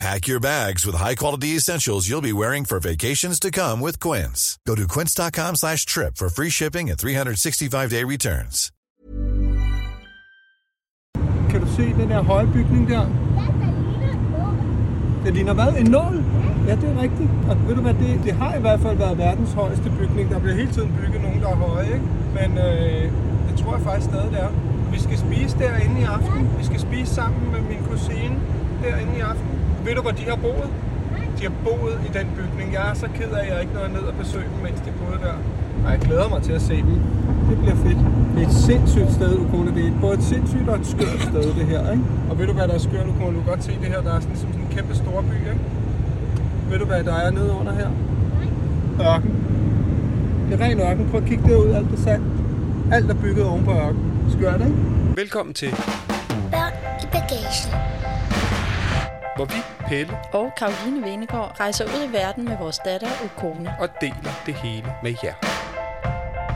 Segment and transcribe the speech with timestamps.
[0.00, 4.58] Pack your bags with high-quality essentials you'll be wearing for vacations to come with Quince.
[4.66, 8.70] Go to quince.com slash trip for free shipping and 365-day returns.
[11.50, 13.06] Kan du se den der høje bygning der?
[15.24, 15.72] Det ligner hvad?
[15.78, 16.24] En nål?
[16.66, 17.30] Ja, det er rigtigt.
[17.48, 20.30] Og ved du hvad, det, det har i hvert fald været verdens højeste bygning.
[20.30, 22.06] Der bliver hele tiden bygget nogen, der er høje, ikke?
[22.34, 23.12] Men øh,
[23.48, 24.50] det tror jeg faktisk stadig, det er.
[24.92, 26.50] Vi skal spise derinde i aften.
[26.58, 28.36] Vi skal spise sammen med min kusine
[28.86, 29.46] derinde i aften.
[29.84, 30.70] Ved du, hvor de har boet?
[31.38, 32.66] De har boet i den bygning.
[32.76, 34.90] Jeg er så ked af, at jeg ikke nåede ned og besøge dem, mens de
[35.00, 35.36] boede der.
[35.84, 36.96] Og jeg glæder mig til at se dem.
[37.50, 38.00] Det bliver fedt.
[38.34, 39.70] Det er et sindssygt sted, Ukone.
[39.74, 41.82] Det er både et sindssygt og et skørt sted, det her.
[41.92, 42.04] Ikke?
[42.30, 43.34] Og ved du, hvad der er skørt, Ukone?
[43.36, 44.00] Du kan godt se det her.
[44.06, 45.36] Der er sådan, ligesom sådan en kæmpe stor by.
[45.52, 45.62] Ikke?
[46.70, 47.88] Ved du, hvad der er nede under her?
[49.00, 49.34] Ørken.
[50.50, 51.08] Det er ren ørken.
[51.10, 51.70] Prøv at kigge derud.
[51.78, 52.22] Alt er sand.
[52.92, 54.00] Alt er bygget oven på ørken.
[54.30, 54.76] Skørt, ikke?
[55.16, 55.70] Velkommen til,
[56.50, 57.93] Børn i bagagen.
[59.36, 63.74] Hvor vi, Pelle, og Karoline Venegård rejser ud i verden med vores datter Ukone.
[63.80, 65.34] og deler det hele med jer.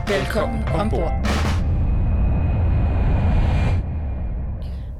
[0.07, 1.38] Velkommen ombord.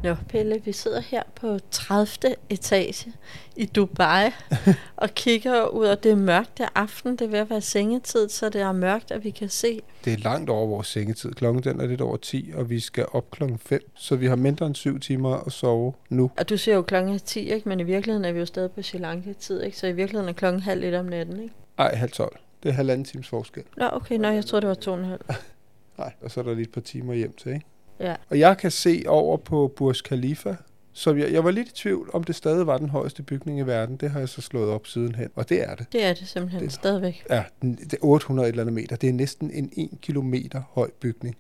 [0.04, 2.36] Nå, Pelle, vi sidder her på 30.
[2.50, 3.12] etage
[3.56, 4.30] i Dubai
[4.96, 6.58] og kigger ud, og det er mørkt.
[6.58, 9.30] Det er aften, det er ved at være sengetid, så det er mørkt, at vi
[9.30, 9.82] kan se.
[10.06, 11.32] Det er langt over vores sengetid.
[11.32, 13.92] Klokken den er lidt over 10, og vi skal op klokken 5.
[13.96, 16.32] Så vi har mindre end 7 timer at sove nu.
[16.38, 17.70] Og du siger jo klokken er 10, ikke?
[17.70, 19.78] men i virkeligheden er vi jo stadig på Sri Lanka-tid, ikke?
[19.78, 21.40] så i virkeligheden er klokken halv et om natten.
[21.40, 21.54] Ikke?
[21.78, 22.40] Ej, halv 12.
[22.64, 23.64] Det er halvanden times forskel.
[23.78, 25.22] Nå, okay, nå, jeg troede, det var to og en halv.
[25.98, 27.66] Nej, og så er der lige et par timer hjem til, ikke?
[28.00, 28.16] Ja.
[28.30, 30.56] Og jeg kan se over på Burj Khalifa,
[30.94, 33.62] så jeg, jeg var lidt i tvivl, om det stadig var den højeste bygning i
[33.62, 33.98] verden.
[33.98, 35.86] Det har jeg så slået op sidenhen, og det er det.
[35.94, 37.26] Det er det simpelthen Det- stadigvæk.
[37.30, 38.96] Ja, det er 800 et eller andet meter.
[38.96, 41.36] Det er næsten en 1 kilometer høj bygning.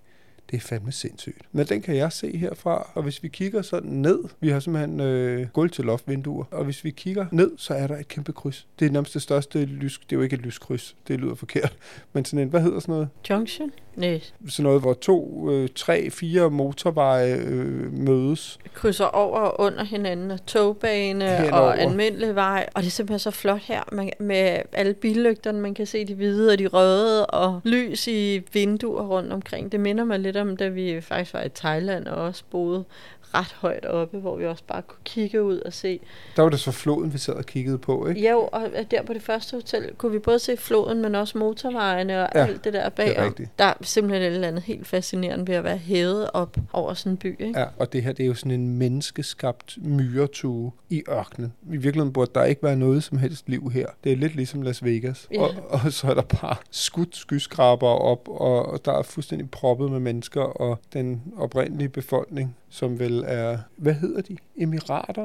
[0.51, 1.37] Det er fandme sindssygt.
[1.51, 4.99] Men den kan jeg se herfra, og hvis vi kigger sådan ned, vi har simpelthen
[4.99, 8.67] øh, gulv til loftvinduer, og hvis vi kigger ned, så er der et kæmpe kryds.
[8.79, 11.75] Det er nærmest det største lys, det er jo ikke et lyskryds, det lyder forkert,
[12.13, 13.09] men sådan en, hvad hedder sådan noget?
[13.29, 13.71] Junction?
[13.95, 18.59] Nej, Sådan noget, hvor to, øh, tre, fire motorveje øh, mødes.
[18.73, 21.61] krydser over og under hinanden, og togbane Henover.
[21.61, 22.69] og almindelig vej.
[22.75, 26.13] Og det er simpelthen så flot her, man, med alle billygterne, man kan se de
[26.15, 29.71] hvide og de røde, og lys i vinduer rundt omkring.
[29.71, 32.85] Det minder mig lidt om, da vi faktisk var i Thailand og også boede
[33.33, 35.99] ret højt oppe, hvor vi også bare kunne kigge ud og se.
[36.35, 38.21] Der var det så floden, vi sad og kiggede på, ikke?
[38.21, 42.23] Ja, og der på det første hotel kunne vi både se floden, men også motorvejene
[42.23, 43.23] og Ja, alt det der bagom.
[43.25, 43.49] rigtigt.
[43.59, 47.11] Der er simpelthen et eller andet helt fascinerende ved at være hævet op over sådan
[47.11, 47.59] en by, ikke?
[47.59, 51.53] Ja, og det her, det er jo sådan en menneskeskabt myretue i ørkenen.
[51.71, 53.87] I virkeligheden burde der ikke være noget som helst liv her.
[54.03, 55.27] Det er lidt ligesom Las Vegas.
[55.33, 55.41] Ja.
[55.41, 59.91] Og, og så er der bare skudt skyskraber op, og, og der er fuldstændig proppet
[59.91, 64.37] med mennesker, og den oprindelige befolkning, som vel er, hvad hedder de?
[64.57, 65.23] Emirater?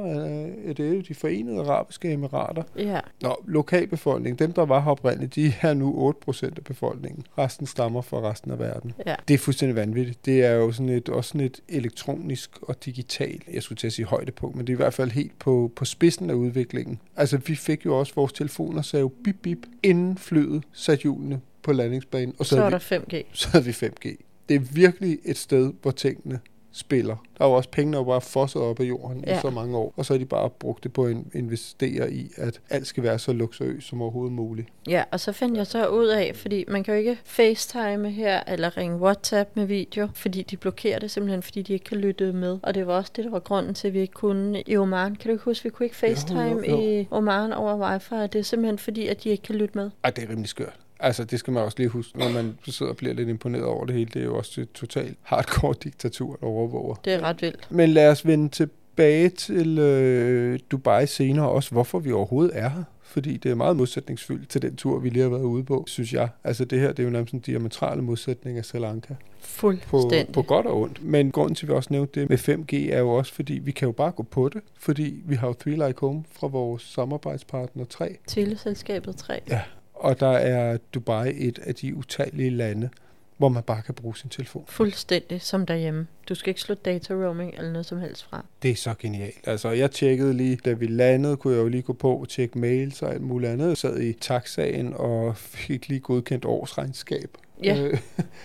[0.66, 2.62] Er, det jo de forenede arabiske emirater?
[2.78, 3.00] Ja.
[3.22, 7.26] Nå, lokalbefolkningen, dem der var her oprindeligt, de er nu 8% af befolkningen.
[7.38, 8.92] Resten stammer fra resten af verden.
[9.06, 9.14] Ja.
[9.28, 10.26] Det er fuldstændig vanvittigt.
[10.26, 13.92] Det er jo sådan et, også sådan et elektronisk og digital, jeg skulle til at
[13.92, 17.00] sige højdepunkt, men det er i hvert fald helt på, på spidsen af udviklingen.
[17.16, 21.40] Altså, vi fik jo også vores telefoner, sagde jo bip bip, inden flyet satte hjulene
[21.62, 23.24] på landingsbanen, og så, Så er der vi, 5G.
[23.32, 24.16] så havde vi 5G.
[24.48, 26.40] Det er virkelig et sted, hvor tingene
[26.74, 27.16] spiller.
[27.38, 29.38] Der er jo også penge, der er jo bare fosset op af jorden ja.
[29.38, 32.30] i så mange år, og så har de bare brugt det på at investere i,
[32.36, 34.68] at alt skal være så luksuriøst som overhovedet muligt.
[34.88, 38.40] Ja, og så fandt jeg så ud af, fordi man kan jo ikke facetime her,
[38.48, 42.32] eller ringe WhatsApp med video, fordi de blokerer det simpelthen, fordi de ikke kan lytte
[42.32, 42.58] med.
[42.62, 45.16] Og det var også det, der var grunden til, at vi ikke kunne i Oman.
[45.16, 46.80] Kan du ikke huske, vi kunne ikke facetime jo, jo.
[46.80, 48.26] i Oman over wifi?
[48.32, 49.90] Det er simpelthen fordi, at de ikke kan lytte med.
[50.04, 50.83] Ej, det er rimelig skørt.
[51.04, 53.84] Altså, det skal man også lige huske, når man sidder og bliver lidt imponeret over
[53.84, 54.10] det hele.
[54.14, 56.94] Det er jo også et totalt hardcore diktatur, der overvåger.
[57.04, 57.66] Det er ret vildt.
[57.70, 62.82] Men lad os vende tilbage til øh, Dubai senere også, hvorfor vi overhovedet er her.
[63.02, 66.12] Fordi det er meget modsætningsfyldt til den tur, vi lige har været ude på, synes
[66.12, 66.28] jeg.
[66.44, 69.14] Altså det her, det er jo nærmest en diametrale modsætning af Sri Lanka.
[69.60, 70.34] På, Fuldstændig.
[70.34, 71.04] på godt og ondt.
[71.04, 73.70] Men grunden til, at vi også nævnte det med 5G, er jo også, fordi vi
[73.70, 74.60] kan jo bare gå på det.
[74.78, 78.16] Fordi vi har jo Three Like Home fra vores samarbejdspartner 3.
[78.26, 79.40] Teleselskabet 3.
[79.50, 79.60] Ja,
[79.94, 82.88] og der er Dubai et af de utallige lande,
[83.36, 84.64] hvor man bare kan bruge sin telefon.
[84.68, 86.06] Fuldstændig som derhjemme.
[86.28, 88.44] Du skal ikke slå data roaming eller noget som helst fra.
[88.62, 89.48] Det er så genialt.
[89.48, 92.58] Altså, jeg tjekkede lige, da vi landede, kunne jeg jo lige gå på og tjekke
[92.58, 93.68] mails og alt muligt andet.
[93.68, 97.30] Jeg sad i taxaen og fik lige godkendt årsregnskab
[97.62, 97.82] Ja.
[97.82, 97.98] Øh,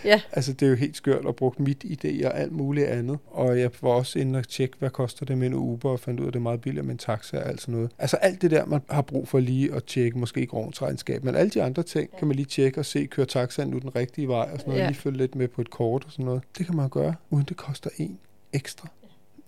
[0.06, 0.21] Ja.
[0.31, 3.19] altså, det er jo helt skørt at bruge mit idé og alt muligt andet.
[3.27, 6.19] Og jeg var også inde og tjekke, hvad koster det med en Uber, og fandt
[6.19, 7.91] ud af, at det er meget billigere med en taxa og alt sådan noget.
[7.97, 11.35] Altså alt det der, man har brug for lige at tjekke, måske ikke regnskab, men
[11.35, 14.27] alle de andre ting kan man lige tjekke og se, kører taxaen nu den rigtige
[14.27, 14.88] vej og sådan noget, Ja.
[14.88, 16.44] lige følge lidt med på et kort og sådan noget.
[16.57, 18.19] Det kan man gøre, uden det koster en
[18.53, 18.88] ekstra.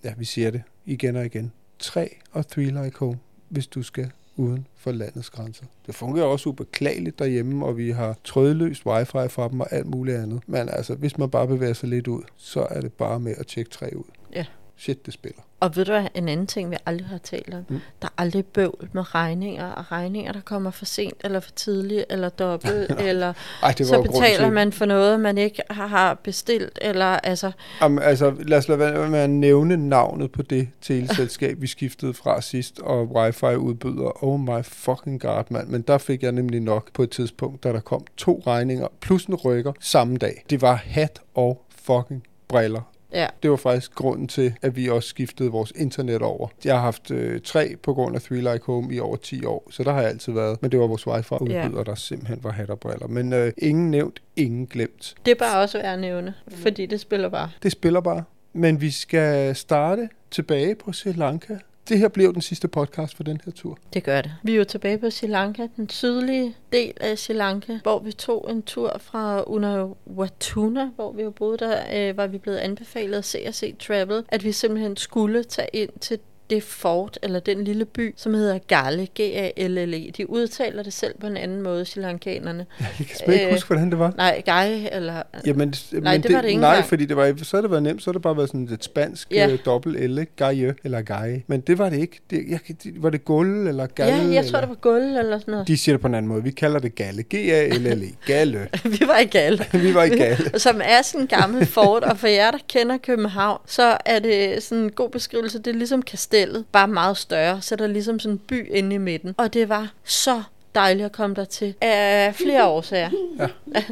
[0.03, 1.51] Ja, vi siger det igen og igen.
[1.79, 3.17] 3 og 3 like home,
[3.49, 4.11] hvis du skal
[4.41, 5.65] uden for landets grænser.
[5.87, 10.17] Det fungerer også ubeklageligt derhjemme, og vi har trådløst wifi fra dem og alt muligt
[10.17, 10.41] andet.
[10.47, 13.47] Men altså, hvis man bare bevæger sig lidt ud, så er det bare med at
[13.47, 14.03] tjekke træ ud.
[14.35, 14.45] Ja.
[14.81, 15.41] Shit, det spiller.
[15.59, 17.65] Og ved du hvad, en anden ting, vi aldrig har talt om?
[17.69, 17.79] Mm.
[18.01, 22.05] Der er aldrig bøvl med regninger, og regninger, der kommer for sent, eller for tidligt,
[22.09, 23.33] eller dobbelt, eller
[23.63, 27.51] Ej, så betaler man for noget, man ikke har- har bestilt, eller altså,
[27.81, 32.13] Jamen, altså, lad os lade være med at nævne navnet på det teleselskab, vi skiftede
[32.13, 34.23] fra sidst, og wifi-udbyder.
[34.23, 35.67] Oh my fucking god, mand.
[35.67, 39.25] Men der fik jeg nemlig nok på et tidspunkt, da der kom to regninger, plus
[39.25, 40.43] en rykker, samme dag.
[40.49, 42.81] Det var hat og fucking briller.
[43.13, 46.47] Ja, Det var faktisk grunden til, at vi også skiftede vores internet over.
[46.65, 49.67] Jeg har haft øh, tre på grund af Three Like Home i over 10 år,
[49.71, 50.61] så der har jeg altid været.
[50.61, 51.83] Men det var vores wifi-udbyder, Ja.
[51.83, 53.07] der simpelthen var hat og briller.
[53.07, 55.15] Men øh, ingen nævnt, ingen glemt.
[55.25, 57.49] det er bare også værd at nævne, fordi det spiller bare.
[57.63, 58.23] Det spiller bare.
[58.53, 61.57] Men vi skal starte tilbage på Sri Lanka.
[61.91, 63.77] Det her bliver den sidste podcast for den her tur.
[63.93, 64.31] Det gør det.
[64.43, 68.11] Vi er jo tilbage på Sri Lanka, den sydlige del af Sri Lanka, hvor vi
[68.11, 73.17] tog en tur fra Unawatuna, hvor vi jo boede der, øh, var vi blevet anbefalet
[73.17, 76.19] af CRC Travel, at vi simpelthen skulle tage ind til
[76.51, 80.11] det fort, eller den lille by, som hedder Galle, G-A-L-L-E.
[80.17, 82.65] De udtaler det selv på en anden måde, sri lankanerne.
[82.79, 84.13] Jeg kan ikke Øh, huske, hvordan det var.
[84.17, 85.21] Nej, Galle, eller...
[85.45, 86.85] Jamen, Nej, det var det ikke Nej, engang.
[86.89, 88.83] fordi det var, så havde det været nemt, så havde det bare været sådan et
[88.83, 89.47] spansk Ja.
[89.47, 89.55] ja.
[89.65, 90.19] dobbelt L?
[90.35, 91.43] Gaje eller Gaje.
[91.47, 92.19] Men det var det ikke.
[92.29, 94.13] Det, jeg, det, var det gulv eller galle?
[94.27, 94.59] Ja, jeg tror, eller?
[94.59, 95.67] det var gulv eller sådan noget.
[95.67, 96.43] De siger det på en anden måde.
[96.43, 97.23] Vi kalder det galle.
[97.23, 98.15] G-A-L-L-E.
[98.25, 98.67] Galle.
[98.99, 99.65] vi var i Galle.
[99.87, 100.59] Vi var i galle.
[100.59, 104.63] som er sådan en gammel fort, og for jer, der kender København, så er det
[104.63, 105.59] sådan en god beskrivelse.
[105.59, 106.01] Det er ligesom
[106.41, 109.35] kastellet, bare meget større, så er der ligesom sådan en by inde i midten.
[109.37, 110.43] Og det var så
[110.75, 113.09] dejligt at komme der til af flere årsager.
[113.39, 113.47] Ja.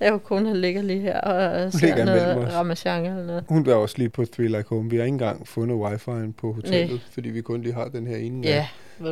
[0.00, 3.44] Jeg jo kun ligger lige her og ser noget ramachan eller noget.
[3.48, 4.90] Hun var også lige på Three Like Home.
[4.90, 6.98] Vi har ikke engang fundet wifi'en på hotellet, Nej.
[7.10, 8.46] fordi vi kun lige har den her ene.
[8.46, 8.66] Ja,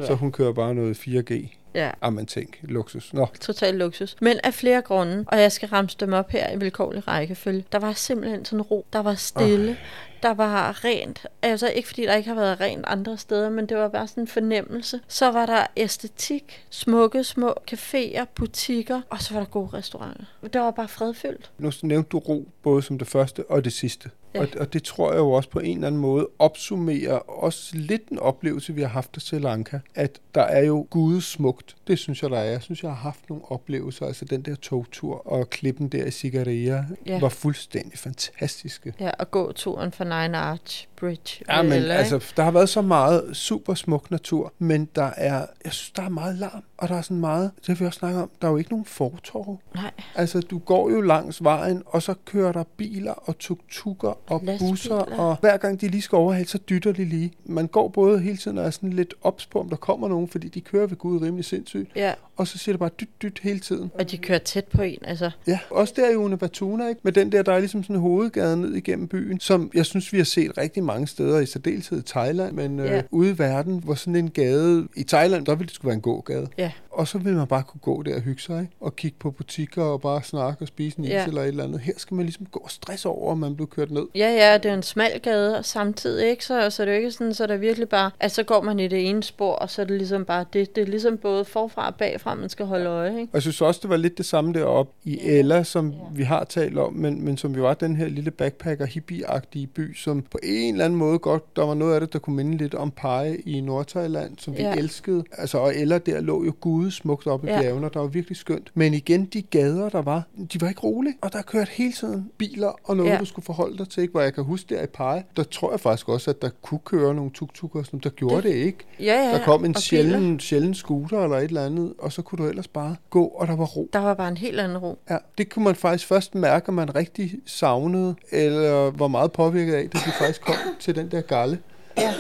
[0.07, 1.49] Så hun kører bare noget 4G.
[1.75, 1.91] ja.
[2.03, 3.15] Ah, man tænk, luksus.
[3.15, 4.17] Nå, Total luksus.
[4.21, 7.65] Men af flere grunde, og jeg skal ramse dem op her i vilkårlig rækkefølge.
[7.73, 8.87] Der var simpelthen sådan ro.
[8.93, 9.71] Der var stille.
[9.71, 9.77] Oh.
[10.25, 11.27] Der var rent.
[11.43, 14.23] Altså ikke fordi der ikke har været rent andre steder, men det var bare sådan
[14.23, 15.01] en fornemmelse.
[15.09, 20.25] Så var der æstetik, smukke små caféer, butikker, og så var der gode restauranter.
[20.43, 21.51] Det var bare fredfyldt.
[21.59, 24.11] nu nævnte du ro både som det første og det sidste.
[24.35, 24.41] Ja.
[24.41, 28.09] Og, og det tror jeg jo også på en eller anden måde opsummerer også lidt
[28.09, 31.77] en oplevelse, vi har haft i Sri Lanka, at der er jo gudesmukt.
[31.87, 32.45] Det synes jeg, der er.
[32.45, 34.07] Jeg synes, jeg har haft nogle oplevelser.
[34.07, 37.21] Altså den der togtur og klippen der i Sigaria Ja.
[37.21, 38.95] var fuldstændig fantastiske.
[39.01, 41.45] Ja, og gå turen for Nine Arch Bridge.
[41.49, 45.47] Ja, men eller, altså, der har været så meget super smuk natur, men der er,
[45.65, 47.99] jeg synes, der er meget larm, og der er sådan meget, det har vi også
[47.99, 49.61] snakket om, der er jo ikke nogen fortorv.
[49.75, 54.41] Nej, Altså, du går jo langs vejen, og så kører der biler og tuk-tukker og
[54.45, 54.71] Lastbiler.
[54.71, 57.33] busser, og hver gang de lige skal overhale, så dytter de lige.
[57.45, 60.29] Man går både hele tiden og er sådan lidt ops på, om der kommer nogen,
[60.29, 62.13] fordi de kører ved Gud rimelig sindssygt, ja.
[62.37, 63.91] og så siger det bare dyt, dyt hele tiden.
[63.95, 65.31] Og de kører tæt på en, altså.
[65.47, 67.01] Ja, også der i Unavatuna, ikke?
[67.05, 70.19] Med den der, der er ligesom sådan hovedgade ned igennem byen, som jeg synes, vi
[70.19, 72.97] har set rigtig mange steder, i særdeleshed i Thailand, men Ja.
[72.97, 75.95] øh, ude i verden, hvor sådan en gade, i Thailand, der ville det skulle være
[75.95, 76.47] en gågade.
[76.59, 76.71] Ja.
[76.95, 78.73] Og så vil man bare kunne gå der og hygge sig, ikke?
[78.81, 81.27] og kigge på butikker og bare snakke og spise en is Ja.
[81.27, 81.81] eller et eller andet.
[81.81, 84.07] Her skal man ligesom gå og stresse over, om man bliver kørt ned.
[84.15, 86.45] Ja, ja, det er en smal gade og samtidig, ikke?
[86.45, 88.63] Så, så det er jo ikke sådan, så er der virkelig bare, at så går
[88.63, 90.77] man i det ene spor, og så er det ligesom bare det.
[90.77, 93.23] Det er ligesom både forfra og bagfra, man skal holde øje, ikke?
[93.23, 96.45] Og jeg synes også, det var lidt det samme deroppe i Ella, som vi har
[96.45, 100.39] talt om, men, men som jo var den her lille backpacker hippie-agtige by, som på
[100.43, 102.91] en eller anden måde godt, der var noget af det, der kunne minde lidt om
[102.91, 104.75] Pai i Nordthailand, som vi Ja.
[104.75, 105.25] elskede.
[105.33, 106.53] Altså, og Ella der lå jo
[106.85, 107.61] gudesmukt oppe i Ja.
[107.61, 108.71] bjergene, der var virkelig skønt.
[108.75, 110.23] Men igen, de gader, der var,
[110.53, 113.17] de var ikke rolige, og der kørte hele tiden biler og noget, Ja.
[113.19, 114.13] du skulle forholde dig til, ikke?
[114.13, 116.81] Hvor jeg kan huske der i Pai, der tror jeg faktisk også, at der kunne
[116.85, 118.79] køre nogle tuk-tukker, som der gjorde det, Det- ikke.
[119.01, 119.31] Ja, ja.
[119.39, 122.69] Der kom en sjælden, sjælden scooter eller et eller andet, og så kunne du ellers
[122.69, 123.89] bare gå, og der var ro.
[123.93, 124.99] Der var bare en helt anden ro.
[125.11, 129.75] Ja, det kunne man faktisk først mærke, at man rigtig savnede, eller var meget påvirket
[129.75, 131.59] af, da vi faktisk kom til den der galle.
[131.99, 132.15] Ja.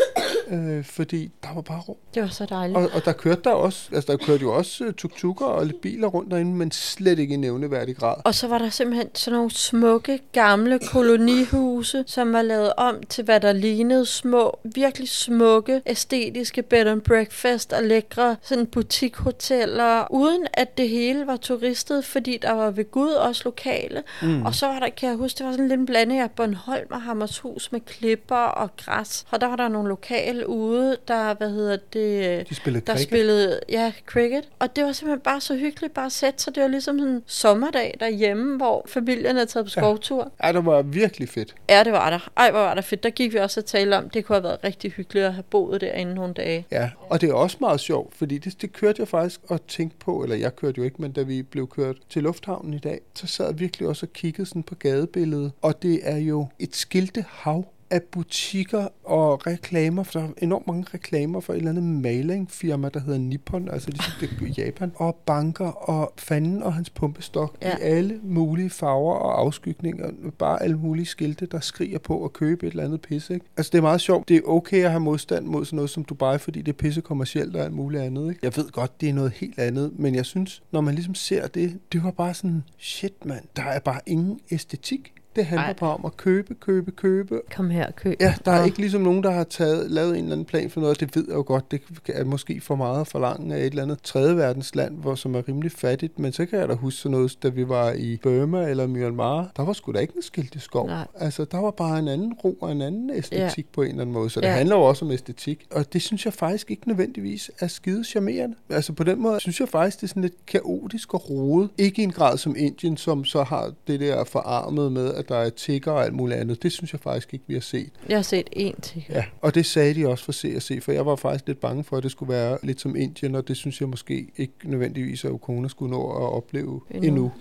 [0.49, 1.99] Øh, fordi der var bare ro.
[2.15, 2.77] Det var så dejligt.
[2.77, 5.81] Og, og der kørte der også, altså der kørte jo også øh, tuk-tukker og lidt
[5.81, 8.15] biler rundt derinde, men slet ikke i nævneværdig grad.
[8.25, 13.25] Og så var der simpelthen sådan nogle smukke, gamle kolonihuse, som var lavet om til,
[13.25, 20.47] hvad der lignede små, virkelig smukke, æstetiske bed and breakfast og lækre sådan butikhoteller, uden
[20.53, 24.03] at det hele var turistet, fordi der var ved Gud også lokale.
[24.23, 24.43] Mm.
[24.43, 26.87] Og så var der, kan jeg huske, det var sådan lidt en blanding af Bornholm
[26.91, 29.27] og Hammershus med klipper og græs.
[29.31, 32.49] Og der var der nogle lokale ude, der, hvad hedder det...
[32.49, 33.09] De spillede der cricket.
[33.09, 34.49] spillede, ja, cricket.
[34.59, 36.55] Og det var simpelthen bare så hyggeligt bare at sætte sig.
[36.55, 40.33] Det var ligesom sådan en sommerdag derhjemme, hvor familien er taget på skovtur.
[40.45, 41.55] Ja, det var virkelig fedt.
[41.69, 42.31] Ja, det var der.
[42.37, 43.03] Ej, hvor var der fedt.
[43.03, 45.43] Der gik vi også og tale om, det kunne have været rigtig hyggeligt at have
[45.43, 46.67] boet derinde nogle dage.
[46.71, 49.97] Ja, og det er også meget sjovt, fordi det, det kørte jeg faktisk og tænkte
[49.99, 53.01] på, eller jeg kørte jo ikke, men da vi blev kørt til lufthavnen i dag,
[53.15, 56.77] så sad jeg virkelig også og kiggede sådan på gadebilledet, og det er jo et
[56.77, 61.85] skiltehav af butikker og reklamer, for der er enormt mange reklamer for et eller andet
[61.85, 66.75] malingfirma, der hedder Nippon, altså ligesom det er i Japan, og banker og fanden og
[66.75, 67.69] hans pumpestok ja.
[67.69, 67.77] Ja.
[67.77, 72.67] i alle mulige farver og afskygninger, bare alle mulige skilte, der skriger på at købe
[72.67, 73.35] et eller andet pisse.
[73.35, 73.47] Ikke?
[73.57, 74.29] Altså det er meget sjovt.
[74.29, 77.01] Det er okay at have modstand mod sådan noget som Dubai, fordi det er pisse
[77.01, 78.29] kommercielt og alt muligt andet.
[78.29, 78.41] Ikke?
[78.43, 81.47] Jeg ved godt, det er noget helt andet, men jeg synes, når man ligesom ser
[81.47, 85.14] det, det var bare sådan, shit mand, der er bare ingen æstetik.
[85.37, 85.73] Det handler Ej.
[85.73, 88.17] bare om at købe, købe, købe, Kom her, køb.
[88.21, 90.71] Ja, der er Og- ikke ligesom nogen, der har taget, lavet en eller anden plan
[90.71, 91.01] for noget.
[91.01, 93.83] Det ved jeg jo godt, det er måske for meget at forlange af et eller
[93.83, 96.19] andet tredje verdens land, hvor, som er rimelig fattigt.
[96.19, 99.51] Men så kan jeg da huske sådan noget, da vi var i Burma eller Myanmar.
[99.57, 100.87] Der var sgu da ikke en skilt i skov.
[100.87, 101.07] Nej.
[101.15, 103.73] Altså, der var bare en anden ro og en anden æstetik ja.
[103.75, 104.31] på en eller anden måde.
[104.31, 104.53] Så det Ja.
[104.53, 105.67] handler jo også om æstetik.
[105.71, 108.55] Og det synes jeg faktisk ikke nødvendigvis er skide charmerende.
[108.71, 111.71] Altså på den måde synes jeg faktisk, det er sådan lidt kaotisk og rodet.
[111.79, 115.37] Ikke i en grad som Indien, som så har det der forarmet med, at der
[115.37, 116.63] er tigger og alt muligt andet.
[116.63, 117.93] Det synes jeg faktisk ikke, vi har set.
[118.09, 119.05] Jeg har set en til.
[119.09, 121.97] Ja, og det sagde de også for CSC, for jeg var faktisk lidt bange for,
[121.97, 125.31] at det skulle være lidt som Indien, og det synes jeg måske ikke nødvendigvis, at
[125.31, 127.09] Ukona skulle nå at opleve endnu.
[127.09, 127.33] Endnu.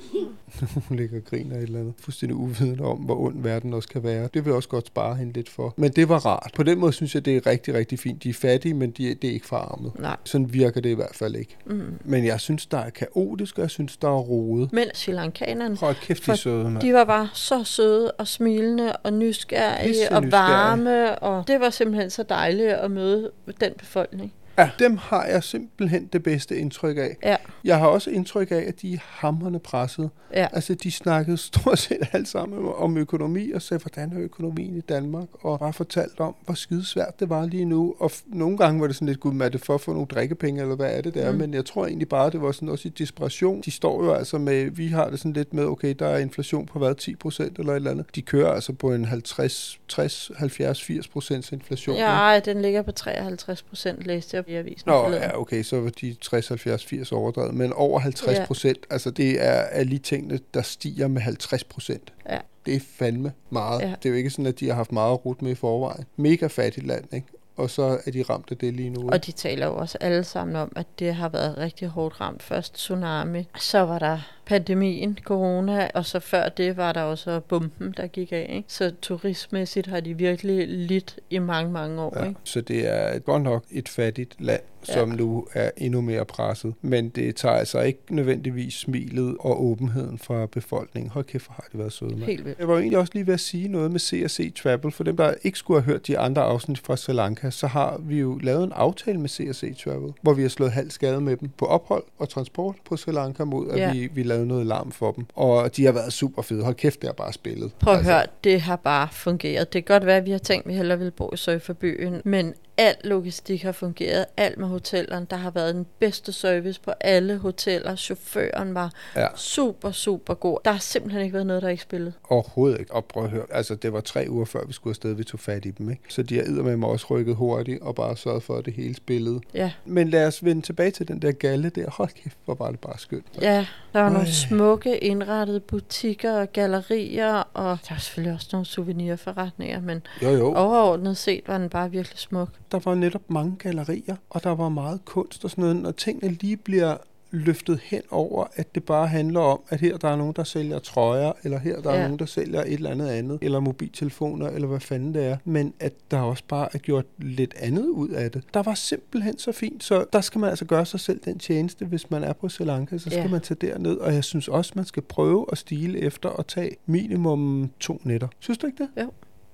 [0.88, 1.94] Hun ligger og griner et eller andet.
[2.00, 4.24] Fuldstændig uvidende om, hvor ond verden også kan være.
[4.34, 5.74] Det vil jeg også godt spare hende lidt for.
[5.78, 6.52] Men det var rart.
[6.56, 8.24] På den måde synes jeg, det er rigtig, rigtig fint.
[8.24, 10.00] De er fattige, men de, det er ikke forarmet.
[10.00, 10.18] Nej.
[10.24, 11.58] Sådan virker det i hvert fald ikke.
[11.66, 11.82] Mm.
[12.06, 14.74] Men jeg synes, der er kaotisk, og jeg synes, der er rodet.
[14.74, 19.14] Men Sri Lankanerne, Hold kæft, de søde, de var bare så søde og smilende og
[19.14, 20.32] nysgerrige Pisse og nysgerrige.
[20.32, 21.20] varme.
[21.20, 24.34] Og det var simpelthen så dejligt at møde den befolkning.
[24.58, 27.18] Ja, dem har jeg simpelthen det bedste indtryk af.
[27.24, 30.10] Ja, Jeg har også indtryk af, at de er hammerne presset.
[30.34, 30.48] ja.
[30.54, 34.82] Altså, de snakkede stort set alt sammen om økonomi, og sagde, hvordan er økonomien i
[34.82, 37.96] Danmark, og bare fortalt om, hvor skide svært det var lige nu.
[38.00, 40.62] Og nogle gange var det sådan lidt, gud, er det for at få nogle drikkepenge,
[40.62, 41.32] eller hvad er det der?
[41.32, 41.38] Mm.
[41.38, 43.62] Men jeg tror egentlig bare, det var sådan også i desperation.
[43.66, 46.66] De står jo altså med, vi har det sådan lidt med, okay, der er inflation
[46.66, 48.06] på hvad, 10 procent eller et eller andet.
[48.16, 51.96] De kører altså på en 50, 60, 70, 80 procents inflation.
[51.96, 54.84] Ja, den ligger på 53 procent, læste jeg i avisen.
[54.86, 57.54] Nå, ja, okay, så var de 60, 70, 80 overdrevet.
[57.54, 58.94] Men over 50 procent, ja.
[58.94, 62.14] altså det er, er lige tingene, der stiger med 50 procent.
[62.30, 62.38] Ja.
[62.66, 63.82] Det er fandme meget.
[63.82, 63.88] Ja.
[64.04, 66.06] Det er jo ikke sådan, at de har haft meget at rute med i forvejen.
[66.16, 67.28] Mega fattigt land, ikke?
[67.56, 69.10] Og så er de ramt af det lige nu.
[69.10, 72.44] Og de taler jo også alle sammen om, at det har været rigtig hårdt ramt.
[72.44, 77.94] Først tsunami, så var der pandemien, corona, og så før det var der også bomben,
[77.98, 78.52] der gik af.
[78.56, 78.66] Ikke?
[78.74, 82.20] Så turistmæssigt har de virkelig lidt i mange, mange år.
[82.20, 82.40] Ja, Ikke?
[82.44, 85.16] så det er godt nok et fattigt land, som Ja.
[85.16, 86.74] nu er endnu mere presset.
[86.82, 91.10] Men det tager altså ikke nødvendigvis smilet og åbenheden fra befolkningen.
[91.12, 92.56] Hold kæft, hvor har de været søde, mand.
[92.60, 94.92] Jeg var egentlig også lige ved at sige noget med CSC Travel.
[94.92, 97.98] For dem, der ikke skulle have hørt de andre afsnit fra Sri Lanka, så har
[98.04, 101.38] vi jo lavet en aftale med CSC Travel, hvor vi har slået halv skade med
[101.38, 103.92] dem på ophold og transport på Sri Lanka mod, at Ja.
[103.94, 105.26] vi, vi lavede noget larm for dem.
[105.36, 106.64] Og de har været super fede.
[106.64, 107.72] Hold kæft, det har bare spillet.
[107.80, 108.12] Prøv at altså.
[108.12, 109.74] høre, det har bare fungeret.
[109.74, 112.22] Det kan godt være, at vi har tænkt, at vi hellere vil bo i Surferbyen,
[112.26, 115.28] men al logistik har fungeret, alt med hotellerne.
[115.30, 117.96] Der har været den bedste service på alle hoteller.
[117.96, 119.28] Chaufføren var Ja.
[119.36, 120.58] super, super god.
[120.66, 122.14] Der har simpelthen ikke været noget, der ikke spillet.
[122.30, 122.94] Overhovedet ikke.
[122.94, 125.40] Og prøv at høre, altså det var tre uger før vi skulle afsted, vi tog
[125.40, 126.02] fat i dem, ikke?
[126.10, 128.96] Så de har med mig også rykket hurtigt og bare sørget for, at det hele
[128.96, 129.40] spillede.
[129.54, 131.90] Ja, Men lad os vende tilbage til den der galle der.
[131.90, 133.26] Hold kæft, hvor var det bare skønt.
[133.42, 134.14] ja der var Øj.
[134.14, 140.30] nogle smukke indrettede butikker og gallerier, og der var selvfølgelig også nogle souvenirforretninger, men Jo,
[140.30, 140.54] jo.
[140.56, 142.50] overordnet set var den bare virkelig smuk.
[142.74, 145.76] Der var netop mange gallerier, og der var meget kunst og sådan noget.
[145.76, 146.98] Når tingene lige bliver
[147.32, 150.80] løftet hen over, at det bare handler om, at her der er nogen, der sælger
[150.80, 151.98] trøjer, eller her der ja.
[151.98, 155.38] er nogen, der sælger et eller andet andet, eller mobiltelefoner, eller hvad fanden det er.
[155.46, 158.44] Men at der også bare er gjort lidt andet ud af det.
[158.54, 161.86] Der var simpelthen så fint, så der skal man altså gøre sig selv den tjeneste,
[161.86, 163.28] hvis man er på Sri Lanka, så skal Ja.
[163.28, 166.76] man tage derned, og jeg synes også, man skal prøve at stile efter at tage
[166.86, 168.28] minimum to nætter.
[168.40, 168.90] Synes du ikke det?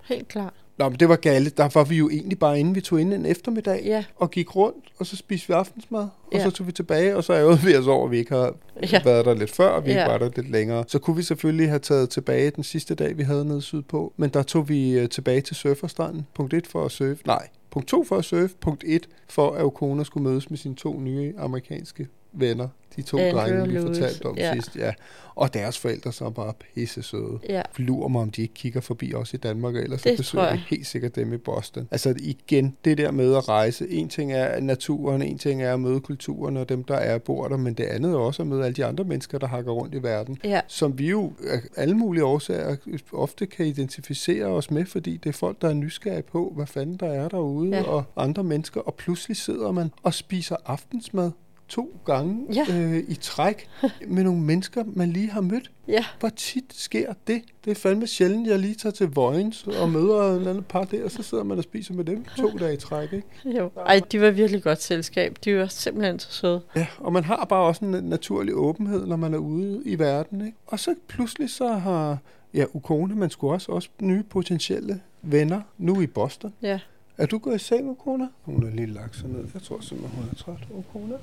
[0.03, 0.53] Helt klart.
[0.79, 1.57] Nå, men det var galt.
[1.57, 2.73] Der var vi jo egentlig bare inde.
[2.73, 4.03] Vi tog ind en eftermiddag Ja.
[4.15, 6.43] og gik rundt, og så spiste vi aftensmad, og Ja.
[6.43, 8.55] så tog vi tilbage, og så ærgede vi os over, at vi ikke har
[8.91, 9.01] Ja.
[9.03, 9.99] været der lidt før, og vi Ja.
[10.01, 10.83] ikke var der lidt længere.
[10.87, 14.29] Så kunne vi selvfølgelig have taget tilbage den sidste dag, vi havde nede sydpå, men
[14.29, 16.25] der tog vi øh, tilbage til surferstranden.
[16.35, 17.17] Punkt 1 for at surfe.
[17.25, 18.55] Nej, punkt 2 for at surfe.
[18.61, 22.67] Punkt 1 for at Okona skulle mødes med sine to nye amerikanske venner.
[22.95, 24.53] De to Andrew drenge, vi fortalte om Ja.
[24.53, 24.75] sidst.
[24.75, 24.93] Ja.
[25.35, 27.39] Og deres forældre så bare pisse søde.
[27.49, 27.61] Ja.
[27.77, 30.49] Lurer mig, om de ikke kigger forbi os i Danmark, og ellers så besøger vi
[30.49, 30.63] jeg.
[30.69, 31.87] helt sikkert dem i Boston.
[31.91, 33.89] Altså igen, det der med at rejse.
[33.89, 37.47] En ting er naturen, en ting er at møde kulturen og dem, der er bor
[37.47, 39.95] der, men det andet er også at møde alle de andre mennesker, der hakker rundt
[39.95, 40.37] i verden.
[40.43, 40.61] Ja.
[40.67, 42.75] Som vi jo af alle mulige årsager
[43.13, 46.97] ofte kan identificere os med, fordi det er folk, der er nysgerrige på, hvad fanden
[46.97, 47.83] der er derude, Ja.
[47.83, 51.31] og andre mennesker, og pludselig sidder man og spiser aftensmad
[51.69, 52.65] to gange Ja.
[52.73, 53.69] øh, i træk
[54.07, 55.71] med nogle mennesker, man lige har mødt.
[55.87, 56.05] Ja.
[56.19, 57.41] Hvor tit sker det?
[57.65, 60.83] Det er fandme sjældent, jeg lige tager til Vojens og møder en eller anden par
[60.83, 63.57] der, og så sidder man og spiser med dem to dage i træk, ikke?
[63.59, 63.71] Jo.
[63.85, 65.37] Ej, de var virkelig godt selskab.
[65.45, 66.61] De var simpelthen så søde.
[66.75, 70.45] Ja, og man har bare også en naturlig åbenhed, når man er ude i verden,
[70.45, 70.57] ikke?
[70.67, 72.17] Og så pludselig så har,
[72.53, 76.53] ja, Ukone, man skulle også, også nye potentielle venner, nu i Boston.
[76.61, 76.79] Ja.
[77.19, 78.27] Er du gået i seng, Ukona?
[78.41, 79.47] Hun er lige lagt sig ned.
[79.53, 80.67] Jeg tror simpelthen, hun er træt.
[80.71, 81.15] Ukona?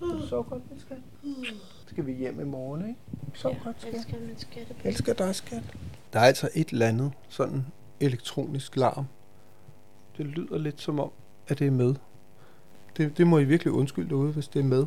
[0.00, 0.98] Du så godt, min skat.
[1.86, 3.00] Skal vi hjem i morgen, ikke?
[3.34, 3.94] Så godt, skat.
[3.94, 4.36] elsker min.
[4.84, 5.62] Jeg elsker dig, skat.
[6.12, 7.66] Der er altså et eller andet sådan
[8.00, 9.06] elektronisk larm.
[10.18, 11.10] Det lyder lidt som om,
[11.48, 11.94] at det er med.
[12.96, 14.86] Det, det må I virkelig undskylde derude, hvis det er med.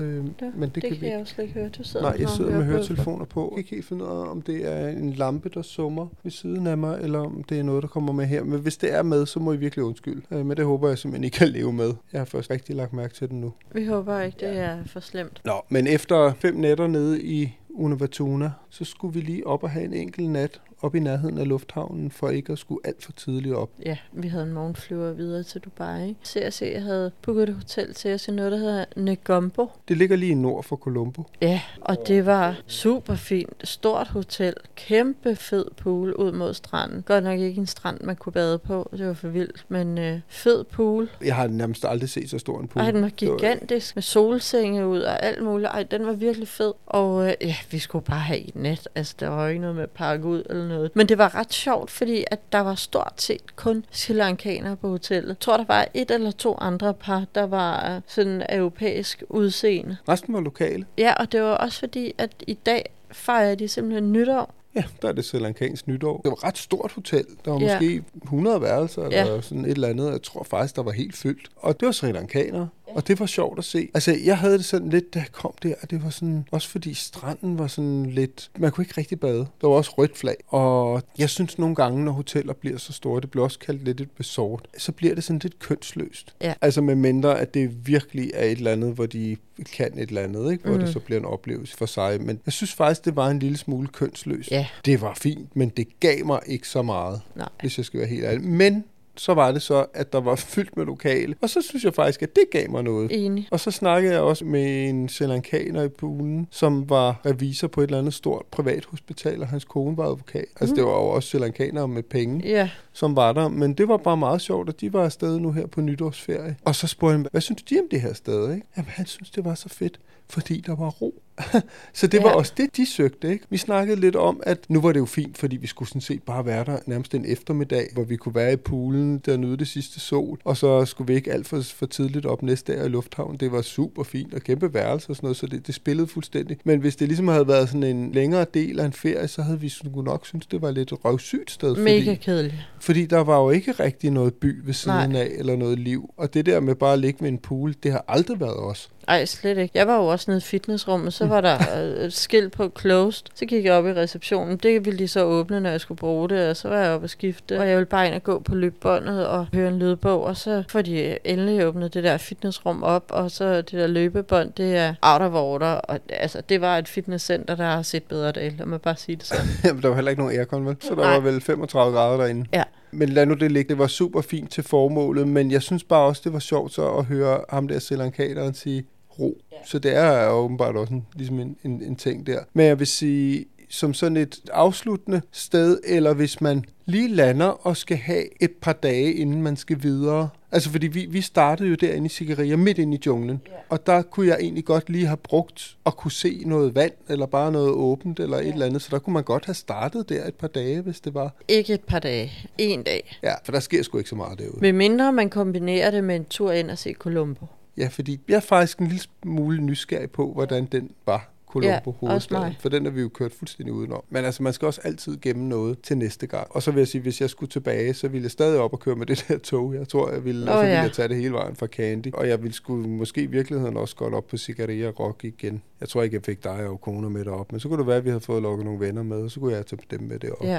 [0.00, 1.18] Øh, Ja, men det, det, kan kan jeg ikke.
[1.20, 1.68] også ikke høre.
[1.68, 2.64] Du sidder Nej, jeg sidder med på.
[2.64, 3.40] høretelefoner på.
[3.42, 6.30] Jeg kan ikke helt finde ud af, om det er en lampe, der summer ved
[6.30, 8.44] siden af mig, eller om det er noget, der kommer med her.
[8.44, 10.22] Men hvis det er med, så må I virkelig undskylde.
[10.30, 11.92] Øh, men det håber jeg simpelthen ikke kan leve med.
[12.12, 13.52] Jeg har først rigtig lagt mærke til den nu.
[13.74, 15.40] Vi håber ikke, det er for slemt.
[15.44, 19.84] Nå, men efter fem nætter nede i Unavatuna, så skulle vi lige op og have
[19.84, 23.54] en enkelt nat op i nærheden af lufthavnen, for ikke at skulle alt for tidligt
[23.54, 23.70] op.
[23.86, 26.08] Ja, vi havde en morgenflyver videre til Dubai.
[26.08, 26.20] ikke?
[26.26, 29.70] CRC havde booket et hotel til os i noget, der hedder Negombo.
[29.88, 31.22] Det ligger lige nord for Colombo.
[31.42, 33.68] Ja, og det var super fint.
[33.68, 34.54] Stort hotel.
[34.76, 37.02] Kæmpe fed pool ud mod stranden.
[37.02, 38.90] Godt nok ikke en strand, man kunne bade på.
[38.92, 39.64] Det var for vildt.
[39.68, 41.10] Men øh, fed pool.
[41.24, 42.82] Jeg har nærmest aldrig set så stor en pool.
[42.84, 45.70] Ej, den var gigantisk med solsenge ud og alt muligt.
[45.70, 46.72] Ej, den var virkelig fed.
[46.86, 48.88] Og øh, ja, vi skulle bare have en nat.
[48.94, 50.90] Altså, der var jo ikke noget med at pakke ud eller noget.
[50.94, 54.88] Men det var ret sjovt, fordi at der var stort set kun Sri Lankanere på
[54.88, 55.28] hotellet.
[55.28, 59.96] Jeg tror, der var et eller to andre par, der var øh, sådan europæisk udseende.
[60.08, 60.86] Resten var lokale.
[60.98, 64.54] Ja, og det var også fordi, at i dag fejrer de simpelthen nytår.
[64.74, 66.16] Ja, der er det Sri Lankansk nytår.
[66.16, 67.24] Det var et ret stort hotel.
[67.44, 67.74] Der var Ja.
[67.80, 69.40] måske 100 værelser eller Ja.
[69.40, 70.10] sådan et eller andet.
[70.10, 71.48] Jeg tror faktisk, der var helt fyldt.
[71.56, 72.68] Og det var Sri Lankanere.
[72.94, 73.88] Og det var sjovt at se.
[73.94, 76.68] Altså, jeg havde det sådan lidt, da jeg kom der, at det var sådan, også
[76.68, 79.46] fordi stranden var sådan lidt, man kunne ikke rigtig bade.
[79.60, 80.36] Der var også rødt flag.
[80.46, 84.00] Og jeg synes nogle gange, når hoteller bliver så store, det bliver også kaldt lidt
[84.00, 86.34] et resort, så bliver det sådan lidt kønsløst.
[86.40, 86.54] Ja.
[86.60, 89.36] Altså med mindre, at det virkelig er et eller andet, hvor de
[89.76, 90.64] kan et eller andet, ikke?
[90.64, 90.84] hvor Mhm.
[90.84, 92.20] det så bliver en oplevelse for sig.
[92.22, 94.50] Men jeg synes faktisk, det var en lille smule kønsløst.
[94.50, 94.66] Ja.
[94.84, 97.48] Det var fint, men det gav mig ikke så meget, Nej.
[97.60, 98.42] hvis jeg skal være helt ærlig.
[98.44, 98.84] Men
[99.20, 101.34] så var det så, at der var fyldt med lokale.
[101.40, 103.26] Og så synes jeg faktisk, at det gav mig noget.
[103.26, 103.48] Enig.
[103.50, 107.80] Og så snakkede jeg også med en Sri Lankaner i poolen, som var revisor på
[107.80, 110.44] et eller andet stort privathospital, og hans kone var advokat.
[110.60, 113.48] Altså det var jo også Sri Lankanere med penge, Ja, som var der.
[113.48, 116.56] Men det var bare meget sjovt, at de var afsted nu her på nytårsferie.
[116.64, 118.54] Og så spurgte han, hvad synes de om det her sted?
[118.54, 118.66] Ikke?
[118.76, 121.22] Jamen han synes, det var så fedt, fordi der var ro.
[121.94, 122.34] så det var Ja.
[122.34, 123.30] også det, de søgte.
[123.32, 123.44] Ikke?
[123.50, 126.22] Vi snakkede lidt om, at nu var det jo fint, fordi vi skulle sådan set
[126.22, 129.68] bare være der nærmest en eftermiddag, hvor vi kunne være i poolen, der nyde det
[129.68, 132.88] sidste sol, og så skulle vi ikke alt for, for tidligt op næste dag i
[132.88, 133.36] lufthavnen.
[133.36, 136.56] Det var super fint og kæmpe værelse og sådan noget, så det, det spillede fuldstændig.
[136.64, 139.60] Men hvis det ligesom havde været sådan en længere del af en ferie, så havde
[139.60, 141.76] vi sgu nok synes det var lidt røvsygt sted.
[141.76, 142.54] mega fordi, kedeligt.
[142.80, 145.20] fordi der var jo ikke rigtig noget by ved siden Nej.
[145.20, 146.14] af, eller noget liv.
[146.16, 148.90] Og det der med bare at ligge ved en pool, det har aldrig været os.
[149.08, 149.72] Ej, slet ikke.
[149.74, 153.26] Jeg var jo også nede i fitnessrummet, så var der øh, et skilt på closed.
[153.34, 154.56] Så gik jeg op i receptionen.
[154.56, 157.04] Det ville de så åbne, når jeg skulle bruge det, og så var jeg oppe
[157.04, 157.58] og skifte.
[157.58, 160.64] Og jeg ville bare ind og gå på løbebåndet og høre en lydbog, og så
[160.68, 164.94] får de endelig åbnet det der fitnessrum op, og så det der løbebånd, det er
[165.02, 165.66] out of order.
[165.66, 169.16] Og altså, det var et fitnesscenter, der har set bedre dage, lad mig bare sige
[169.16, 169.46] det sådan.
[169.64, 170.76] Jamen, der var heller ikke nogen aircon, vel?
[170.80, 171.12] Så der Nej.
[171.12, 172.46] var vel 35 grader derinde.
[172.52, 172.62] Ja.
[172.92, 173.68] Men lad nu det ligge.
[173.68, 176.88] Det var super fint til formålet, men jeg synes bare også, det var sjovt så
[176.88, 178.84] at høre ham der Sri Lankaneren sige
[179.20, 179.38] ro.
[179.52, 179.56] Ja.
[179.64, 182.38] Så det er jo åbenbart også en, ligesom en, en, en ting der.
[182.52, 187.76] Men jeg vil sige, som sådan et afsluttende sted, eller hvis man lige lander og
[187.76, 191.74] skal have et par dage, inden man skal videre, Altså, fordi vi, vi startede jo
[191.74, 193.40] derinde i Sigeria, midt inde i junglen.
[193.46, 193.52] Ja.
[193.68, 197.26] Og der kunne jeg egentlig godt lige have brugt at kunne se noget vand, eller
[197.26, 198.42] bare noget åbent, eller ja.
[198.42, 198.82] et eller andet.
[198.82, 201.34] Så der kunne man godt have startet der et par dage, hvis det var.
[201.48, 202.32] Ikke et par dage.
[202.58, 203.18] En dag.
[203.22, 204.60] Ja, for der sker sgu ikke så meget derude.
[204.60, 207.46] Med mindre man kombinerer det med en tur ind og se Colombo.
[207.80, 211.30] Ja, fordi jeg er faktisk en lille smule nysgerrig på, hvordan den var.
[211.50, 212.56] Colombo Ja, mig.
[212.60, 214.02] for den er vi jo kørt fuldstændig udenom.
[214.10, 216.46] Men altså, man skal også altid gemme noget til næste gang.
[216.50, 218.80] Og så vil jeg sige, hvis jeg skulle tilbage, så ville jeg stadig op og
[218.80, 219.74] køre med det der tog.
[219.74, 220.82] Jeg tror, jeg ville, oh, så ville ja.
[220.82, 222.12] jeg tage det hele vejen fra Candy.
[222.12, 225.62] Og jeg ville skulle måske i virkeligheden også godt op på Cigaria Rock igen.
[225.80, 227.96] Jeg tror ikke, jeg fik dig og kone med derop, men så kunne det være,
[227.96, 230.18] at vi havde fået lukket nogle venner med, og så kunne jeg tage dem med
[230.18, 230.44] derop.
[230.44, 230.58] Ja.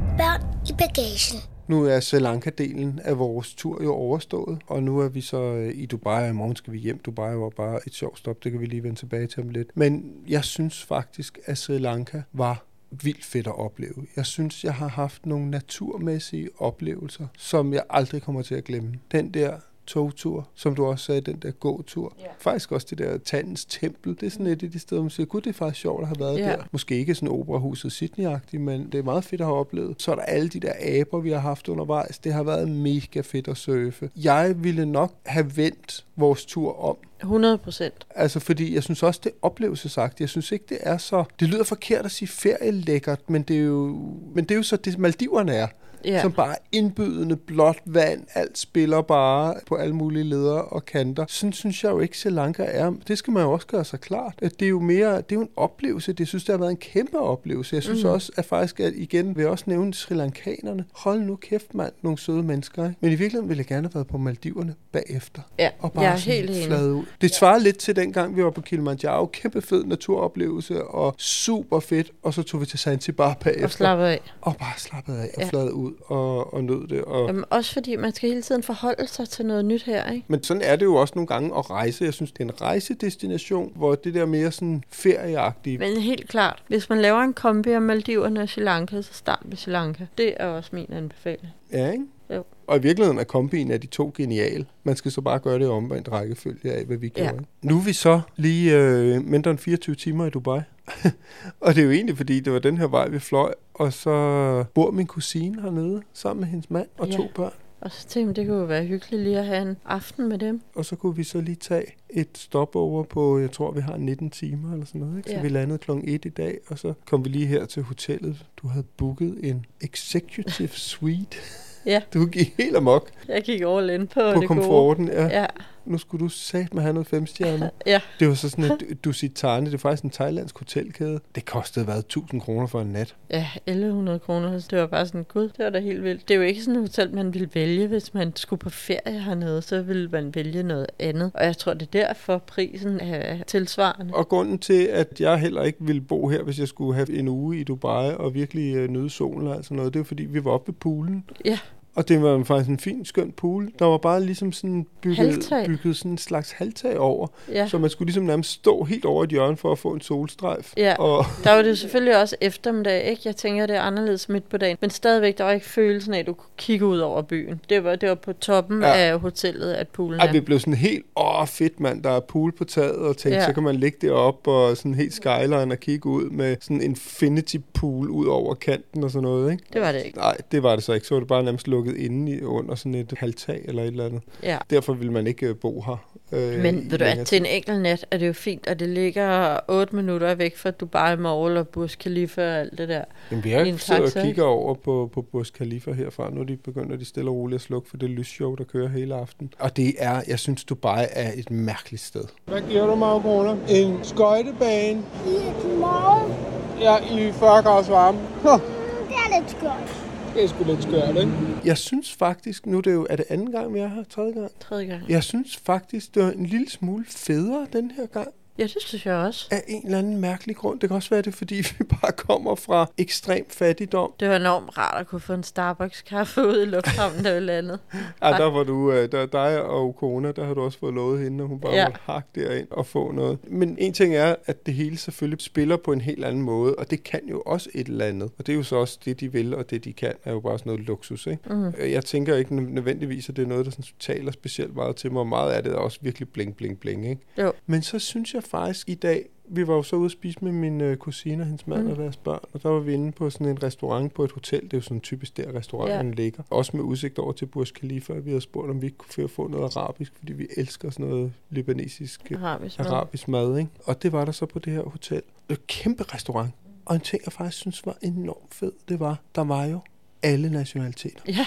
[0.69, 1.39] i bagagen.
[1.67, 5.73] Nu er Sri Lanka-delen af vores tur jo overstået, og nu er vi så øh,
[5.75, 6.99] i Dubai, og i morgen skal vi hjem.
[6.99, 9.67] Dubai var bare et sjovt stop, det kan vi lige vende tilbage til om lidt.
[9.75, 12.65] Men jeg synes faktisk, at Sri Lanka var
[13.03, 14.07] vildt fedt at opleve.
[14.15, 18.93] Jeg synes, jeg har haft nogle naturmæssige oplevelser, som jeg aldrig kommer til at glemme.
[19.11, 22.13] Den der togtur, som du også sagde, den der gåtur.
[22.19, 22.25] Ja.
[22.39, 24.15] Faktisk også det der Tandens Tempel.
[24.19, 26.07] Det er sådan et af de steder, man siger, gud, det er faktisk sjovt at
[26.07, 26.45] have været Ja.
[26.45, 26.63] der.
[26.71, 30.01] Måske ikke sådan operahuset Sydney-agtigt, men det er meget fedt at have oplevet.
[30.01, 32.19] Så er der alle de der aber, vi har haft undervejs.
[32.19, 34.09] Det har været mega fedt at surfe.
[34.15, 36.97] Jeg ville nok have vendt vores tur om.
[37.19, 38.07] 100 procent.
[38.15, 40.19] Altså, fordi jeg synes også, det er oplevelsesagtigt.
[40.19, 41.23] Jeg synes ikke, det er så...
[41.39, 43.87] Det lyder forkert at sige ferielækkert, men det er jo,
[44.35, 45.67] men det er jo så det, Maldiverne er.
[46.05, 46.21] Ja.
[46.21, 51.25] Som bare indbydende, blåt vand, alt spiller bare på alle mulige ledere og kanter.
[51.27, 52.93] Sådan synes jeg jo ikke, Sri Lanka er.
[53.07, 54.33] Det skal man jo også gøre sig klart.
[54.41, 56.11] At det er jo mere, det er jo en oplevelse.
[56.11, 57.75] Det jeg synes, det har været en kæmpe oplevelse.
[57.75, 58.09] Jeg synes mm.
[58.09, 60.85] også, at faktisk, at igen vil jeg også nævne Sri Lankanerne.
[60.93, 62.83] Hold nu kæft, mand, nogle søde mennesker.
[62.83, 62.95] Ikke?
[63.01, 65.41] Men i virkeligheden ville jeg gerne have været på Maldiverne bagefter.
[65.59, 67.03] Ja, Og bare jeg er helt flade ud.
[67.21, 69.25] Det svarer lidt til dengang, vi var på Kilimanjaro.
[69.25, 72.11] Kæmpe fed naturoplevelse og super fedt.
[72.23, 73.63] Og så tog vi til Zanzibar bagefter.
[73.65, 74.21] Og slappe af.
[74.41, 75.49] Og bare slappede af og Ja.
[75.49, 77.01] flade ud og, og nød det.
[77.01, 80.25] Og, Jamen, også fordi man skal hele tiden forholde sig til noget nyt her, ikke?
[80.27, 82.05] men sådan er det jo også nogle gange at rejse.
[82.05, 85.77] Jeg synes, det er en rejsedestination, hvor det der mere sådan ferieagtige.
[85.77, 89.39] Men helt klart, hvis man laver en kombi af Maldiverne og Sri Lanka, så start
[89.45, 90.05] med Sri Lanka.
[90.17, 91.47] Det er også min anbefaling.
[91.71, 92.05] Ja, ikke?
[92.35, 92.43] Jo.
[92.67, 94.65] Og i virkeligheden er kombinen af de to genial.
[94.83, 97.21] Man skal så bare gøre det i omvendt rækkefølge af, hvad vi Ja.
[97.21, 97.33] gjorde.
[97.35, 97.45] ikke?
[97.61, 100.59] Nu er vi så lige øh, mindre end 24 timer i Dubai.
[101.61, 103.53] og det er jo egentlig, fordi det var den her vej, vi fløj.
[103.73, 107.15] Og så bor min kusine hernede, sammen med hendes mand og Ja.
[107.15, 107.51] to børn.
[107.81, 110.37] Og så tænkte jeg, det kunne jo være hyggeligt lige at have en aften med
[110.37, 110.61] dem.
[110.75, 114.29] Og så kunne vi så lige tage et stopover på, jeg tror, vi har 19
[114.29, 115.17] timer eller sådan noget.
[115.17, 115.29] Ikke?
[115.29, 115.41] Så Ja.
[115.41, 118.45] vi landede klokken 1 i dag, og så kom vi lige her til hotellet.
[118.57, 121.37] Du havde booket en executive suite.
[121.85, 122.01] Ja.
[122.13, 125.07] Du gik helt amok Jeg gik all in på, på det komforten.
[125.07, 125.21] Ja.
[125.21, 125.33] gode.
[125.33, 125.45] Ja,
[125.85, 127.71] Nu skulle du sat med have noget femstjerne.
[127.85, 127.99] ja.
[128.19, 131.19] Det var så sådan et Dusitane, det er faktisk en thailandsk hotelkæde.
[131.35, 133.15] Det kostede hvad, 1000 kroner for en nat.
[133.29, 134.59] Ja, 1100 kroner.
[134.59, 136.27] Så det var bare sådan, gud, det var da helt vildt.
[136.27, 139.19] Det er jo ikke sådan et hotel, man ville vælge, hvis man skulle på ferie
[139.19, 139.61] hernede.
[139.61, 141.31] Så ville man vælge noget andet.
[141.33, 144.13] Og jeg tror, det er derfor, prisen er tilsvarende.
[144.13, 147.27] Og grunden til, at jeg heller ikke ville bo her, hvis jeg skulle have en
[147.27, 150.45] uge i Dubai og virkelig øh, nyde solen og sådan noget, det er fordi, vi
[150.45, 151.25] var oppe ved poolen.
[151.45, 151.59] Ja,
[151.95, 153.71] Og det var faktisk en fin, skøn pool.
[153.79, 155.65] Der var bare ligesom sådan bygget, Halvtag.
[155.67, 157.27] bygget sådan en slags halvtag over.
[157.51, 157.67] Ja.
[157.67, 160.73] Så man skulle ligesom nærmest stå helt over et hjørne for at få en solstrejf.
[160.77, 163.21] Ja, Og, der var det selvfølgelig også eftermiddag, ikke?
[163.25, 164.77] Jeg tænker, det er anderledes midt på dagen.
[164.81, 167.61] Men stadigvæk, der var ikke følelsen af, at du kunne kigge ud over byen.
[167.69, 168.93] Det var, det var på toppen Ja.
[168.97, 170.31] af hotellet, at poolen ej, er.
[170.31, 173.45] vi blev sådan helt, åh fedt mand, der er pool på taget, og tænkte, Ja.
[173.45, 176.83] så kan man ligge deroppe og sådan helt skyline og kigge ud med sådan en
[176.83, 179.63] infinity pool ud over kanten og sådan noget, ikke?
[179.73, 180.17] Det var det ikke.
[180.17, 181.07] Nej, det var det så ikke.
[181.07, 184.05] Så var det bare nærmest lukket inde i, under sådan et halvtag eller et eller
[184.05, 184.21] andet.
[184.43, 184.57] Ja.
[184.69, 186.05] Derfor ville man ikke øh, bo her.
[186.31, 188.89] Øh, Men ved du hvad, til en enkelt nat er det jo fint, at det
[188.89, 193.03] ligger 8 minutter væk fra Dubai Mall og Burj Khalifa og alt det der.
[193.31, 196.29] Jamen, vi har siddet og kigger over på, på Burj Khalifa herfra.
[196.29, 198.63] Nu er de begyndt at de stille og roligt at slukke for det lysshow, der
[198.63, 199.53] kører hele aften.
[199.59, 202.23] Og det er, jeg synes, Dubai er et mærkeligt sted.
[202.45, 203.55] Hvad giver du mig, kroner?
[203.69, 204.99] En skøjtebane.
[205.27, 206.33] I morgen,
[206.81, 208.17] Ja, i 40 grader varme.
[208.43, 210.00] det er lidt skørt.
[210.33, 211.31] Det er sgu lidt skørt, ikke?
[211.65, 214.03] Jeg synes faktisk, nu er det jo, er det anden gang, vi er her?
[214.03, 214.51] Tredje gang?
[214.59, 215.09] Tredje gang.
[215.09, 218.27] Jeg synes faktisk, det var en lille smule federe den her gang.
[218.57, 219.47] Ja, det synes jeg også.
[219.51, 220.79] Af en eller anden mærkelig grund.
[220.79, 224.13] Det kan også være det, fordi vi bare kommer fra ekstrem fattigdom.
[224.19, 227.79] Det var enormt rart at kunne få en Starbucks-kaffe ud i lufthavnen, der vi landede.
[228.23, 231.19] Ja, der var du, øh, der, dig og kone, der har du også fået lovet
[231.23, 231.85] hende, og hun bare ja.
[231.85, 233.37] Måtte hakke derind og få noget.
[233.47, 236.91] Men en ting er, at det hele selvfølgelig spiller på en helt anden måde, og
[236.91, 238.31] det kan jo også et eller andet.
[238.37, 240.39] Og det er jo så også det, de vil, og det, de kan, er jo
[240.39, 241.53] bare sådan noget luksus, ikke?
[241.53, 241.73] Mm.
[241.79, 245.11] Jeg tænker ikke nø- nødvendigvis, at det er noget, der sådan taler specielt meget til
[245.11, 247.21] mig, og meget af det er også virkelig bling, bling, bling, ikke?
[247.37, 247.53] Jo.
[247.65, 250.51] Men så synes jeg faktisk i dag, vi var jo så ude at spise med
[250.51, 251.89] min øh, kusine og hendes mand Mm.
[251.91, 254.61] og deres børn, og der var vi inde på sådan en restaurant på et hotel.
[254.61, 256.15] Det er jo sådan typisk der, restauranten Ja.
[256.23, 256.43] ligger.
[256.49, 258.13] Også med udsigt over til Burj Khalifa.
[258.13, 261.33] Vi havde spurgt, om vi ikke kunne få noget arabisk, fordi vi elsker sådan noget
[261.49, 262.87] libanesisk øh, Arabisk mad.
[262.87, 263.69] arabisk mad, ikke?
[263.83, 265.15] Og det var der så på det her hotel.
[265.21, 266.51] Det var et kæmpe restaurant.
[266.85, 269.79] Og en ting, jeg faktisk synes var enormt fed, det var, der var jo
[270.23, 271.19] alle nationaliteter.
[271.27, 271.45] Ja,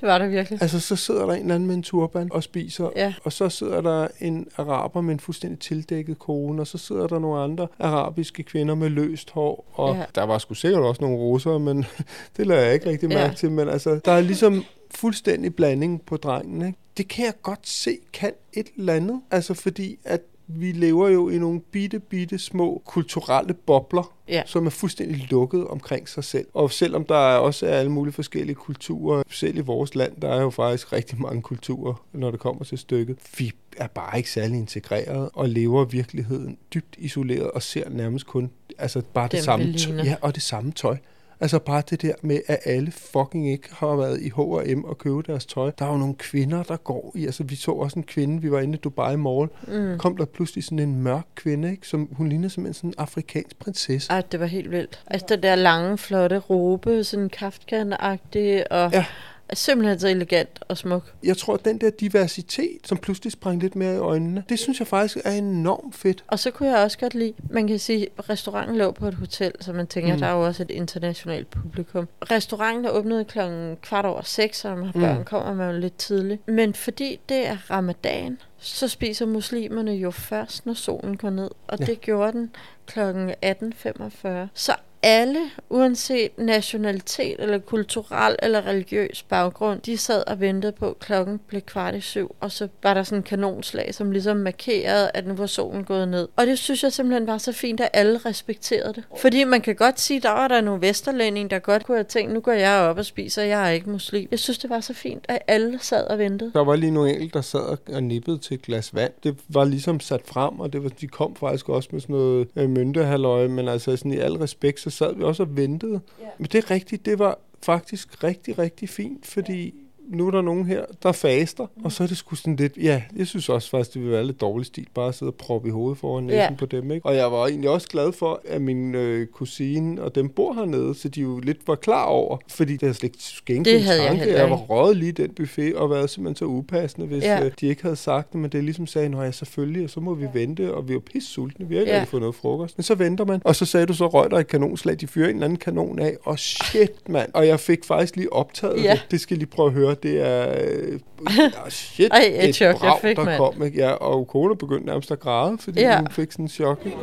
[0.00, 0.62] det var det virkelig.
[0.62, 3.14] Altså, så sidder der en eller anden med en turban og spiser, Ja.
[3.24, 7.18] og så sidder der en araber med en fuldstændig tildækket kone, og så sidder der
[7.18, 10.04] nogle andre arabiske kvinder med løst hår, og ja.
[10.14, 11.84] Der var sgu sikkert også nogle russer, men
[12.36, 13.32] det lader jeg ikke rigtig mærke Ja.
[13.34, 16.78] til, men altså, der er ligesom fuldstændig blanding på drengen, ikke?
[16.96, 21.28] Det kan jeg godt se kan et eller andet, altså fordi at vi lever jo
[21.28, 24.42] i nogle bitte, bitte små kulturelle bobler, Ja.
[24.46, 26.46] som er fuldstændig lukket omkring sig selv.
[26.54, 30.28] Og selvom der er også er alle mulige forskellige kulturer, selv i vores land, der
[30.28, 33.18] er jo faktisk rigtig mange kulturer, når det kommer til stykket.
[33.38, 38.50] Vi er bare ikke særlig integreret og lever virkeligheden dybt isoleret og ser nærmest kun
[38.78, 39.96] altså bare det samme tøj.
[40.04, 40.96] Ja, og det samme tøj.
[41.40, 45.22] Altså bare det der med, at alle fucking ikke har været i H&M og købe
[45.22, 45.70] deres tøj.
[45.78, 48.50] Der er jo nogle kvinder, der går i, altså vi så også en kvinde, vi
[48.50, 49.98] var inde i Dubai Mall, Mm.
[49.98, 51.88] kom der pludselig sådan en mørk kvinde, ikke?
[51.88, 54.12] Som, hun ligner simpelthen sådan en afrikansk prinsesse.
[54.12, 55.02] Ej, det var helt vildt.
[55.06, 59.04] Altså, den der lange, flotte robe, sådan kaftan-agtig, og Ja.
[59.50, 59.54] Ja.
[59.54, 61.12] simpelthen så elegant og smuk.
[61.24, 64.78] Jeg tror, at den der diversitet, som pludselig sprang lidt mere i øjnene, det synes
[64.78, 66.24] jeg faktisk er enormt fedt.
[66.28, 69.14] Og så kunne jeg også godt lide, man kan sige, at restauranten lå på et
[69.14, 70.14] hotel, så man tænker, Mm.
[70.14, 70.20] mm.
[70.20, 72.08] der er jo også et internationalt publikum.
[72.30, 75.24] Restauranten er åbnet klokken kvart over seks, og når har børn Mm.
[75.24, 76.48] kommer man jo lidt tidligt.
[76.48, 81.50] Men fordi det er ramadan, så spiser muslimerne jo først, når solen går ned.
[81.68, 81.84] Og Ja.
[81.84, 81.90] ja.
[81.90, 82.50] det gjorde den
[82.86, 84.28] klokken 18.45.
[84.54, 84.72] Så
[85.04, 85.40] alle,
[85.70, 91.60] uanset nationalitet eller kulturel eller religiøs baggrund, de sad og ventede på, at klokken blev
[91.60, 95.34] kvart i syv, og så var der sådan en kanonslag, som ligesom markerede, at nu
[95.34, 96.28] var solen gået ned.
[96.36, 99.04] Og det synes jeg simpelthen var så fint, at alle respekterede det.
[99.20, 102.32] Fordi man kan godt sige, der var der nogle vesterlændinge, der godt kunne have tænkt,
[102.34, 104.28] nu går jeg op og spiser, jeg er ikke muslim.
[104.30, 106.50] Jeg synes, det var så fint, at alle sad og ventede.
[106.54, 109.12] Der var lige nogle enkelte, der sad og- og nippede til et glas vand.
[109.22, 112.48] Det var ligesom sat frem, og det var, de kom faktisk også med sådan noget
[112.56, 116.00] øh, myntehalløje, men altså sådan i al respekt, så sad vi også og ventede.
[116.20, 116.26] Ja.
[116.38, 119.74] Men det er rigtigt, det var faktisk rigtig, rigtig fint, fordi
[120.08, 121.84] nu er der nogen her, der faster, mm.
[121.84, 124.26] og så er det sgu sådan lidt, ja, jeg synes også faktisk, det ville være
[124.26, 126.54] lidt dårlig stil, bare at sidde og proppe i hovedet foran næsen Ja.
[126.58, 127.06] på dem, ikke?
[127.06, 130.94] Og jeg var egentlig også glad for, at min øh, kusine og dem bor hernede,
[130.94, 133.98] så de jo lidt var klar over, fordi det havde slet ikke skænket Det havde
[134.02, 134.24] jeg tanke.
[134.24, 137.24] heller jeg var røget lige den buffet, og været simpelthen så upassende, hvis.
[137.24, 137.44] Ja.
[137.44, 140.00] øh, de ikke havde sagt det, men det ligesom sagde, nå ja, selvfølgelig, og så
[140.00, 142.34] må vi vente, og vi er jo pisse sultne, vi har ikke rigtig fået noget
[142.34, 142.78] frokost.
[142.78, 145.28] Men så venter man, og så sagde du, så røg der et kanonslag, de fyrer
[145.28, 147.30] en eller anden kanon af, og shit, mand.
[147.34, 148.90] Og jeg fik faktisk lige optaget Ja.
[148.92, 149.06] det.
[149.10, 151.00] Det skal lige prøve at høre, det er, øh,
[151.70, 153.38] shit, Ej, et et chok, jeg brag, fik, der mand.
[153.38, 153.62] kom.
[153.62, 153.78] Ikke?
[153.78, 155.96] Ja, og kone begyndte nærmest at græde, fordi Ja.
[155.98, 156.78] hun fik sådan en chok.
[156.84, 156.96] Ikke?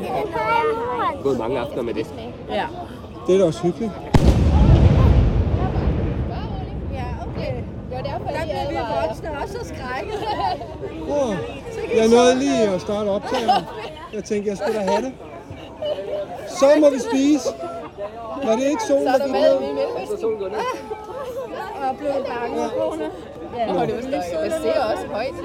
[1.23, 2.07] gået mange aftener med det.
[2.49, 2.65] Ja.
[3.27, 3.91] Det er da også hyggeligt.
[7.91, 8.77] Der blev vi
[9.07, 10.19] voksne også så skrækket.
[11.09, 11.35] Oh,
[11.99, 13.63] jeg nåede lige at starte optagelsen.
[14.13, 15.13] Jeg tænkte, jeg skulle da have det.
[16.47, 17.49] Så må vi spise.
[18.45, 19.69] Var det ikke solen, Så er der gik mad ned?
[19.69, 20.29] i Mellemøsten.
[20.45, 20.61] Ah,
[21.89, 22.61] og blev bange.
[23.57, 24.51] Ja, og det var stadig.
[24.51, 25.35] Jeg ser også højt.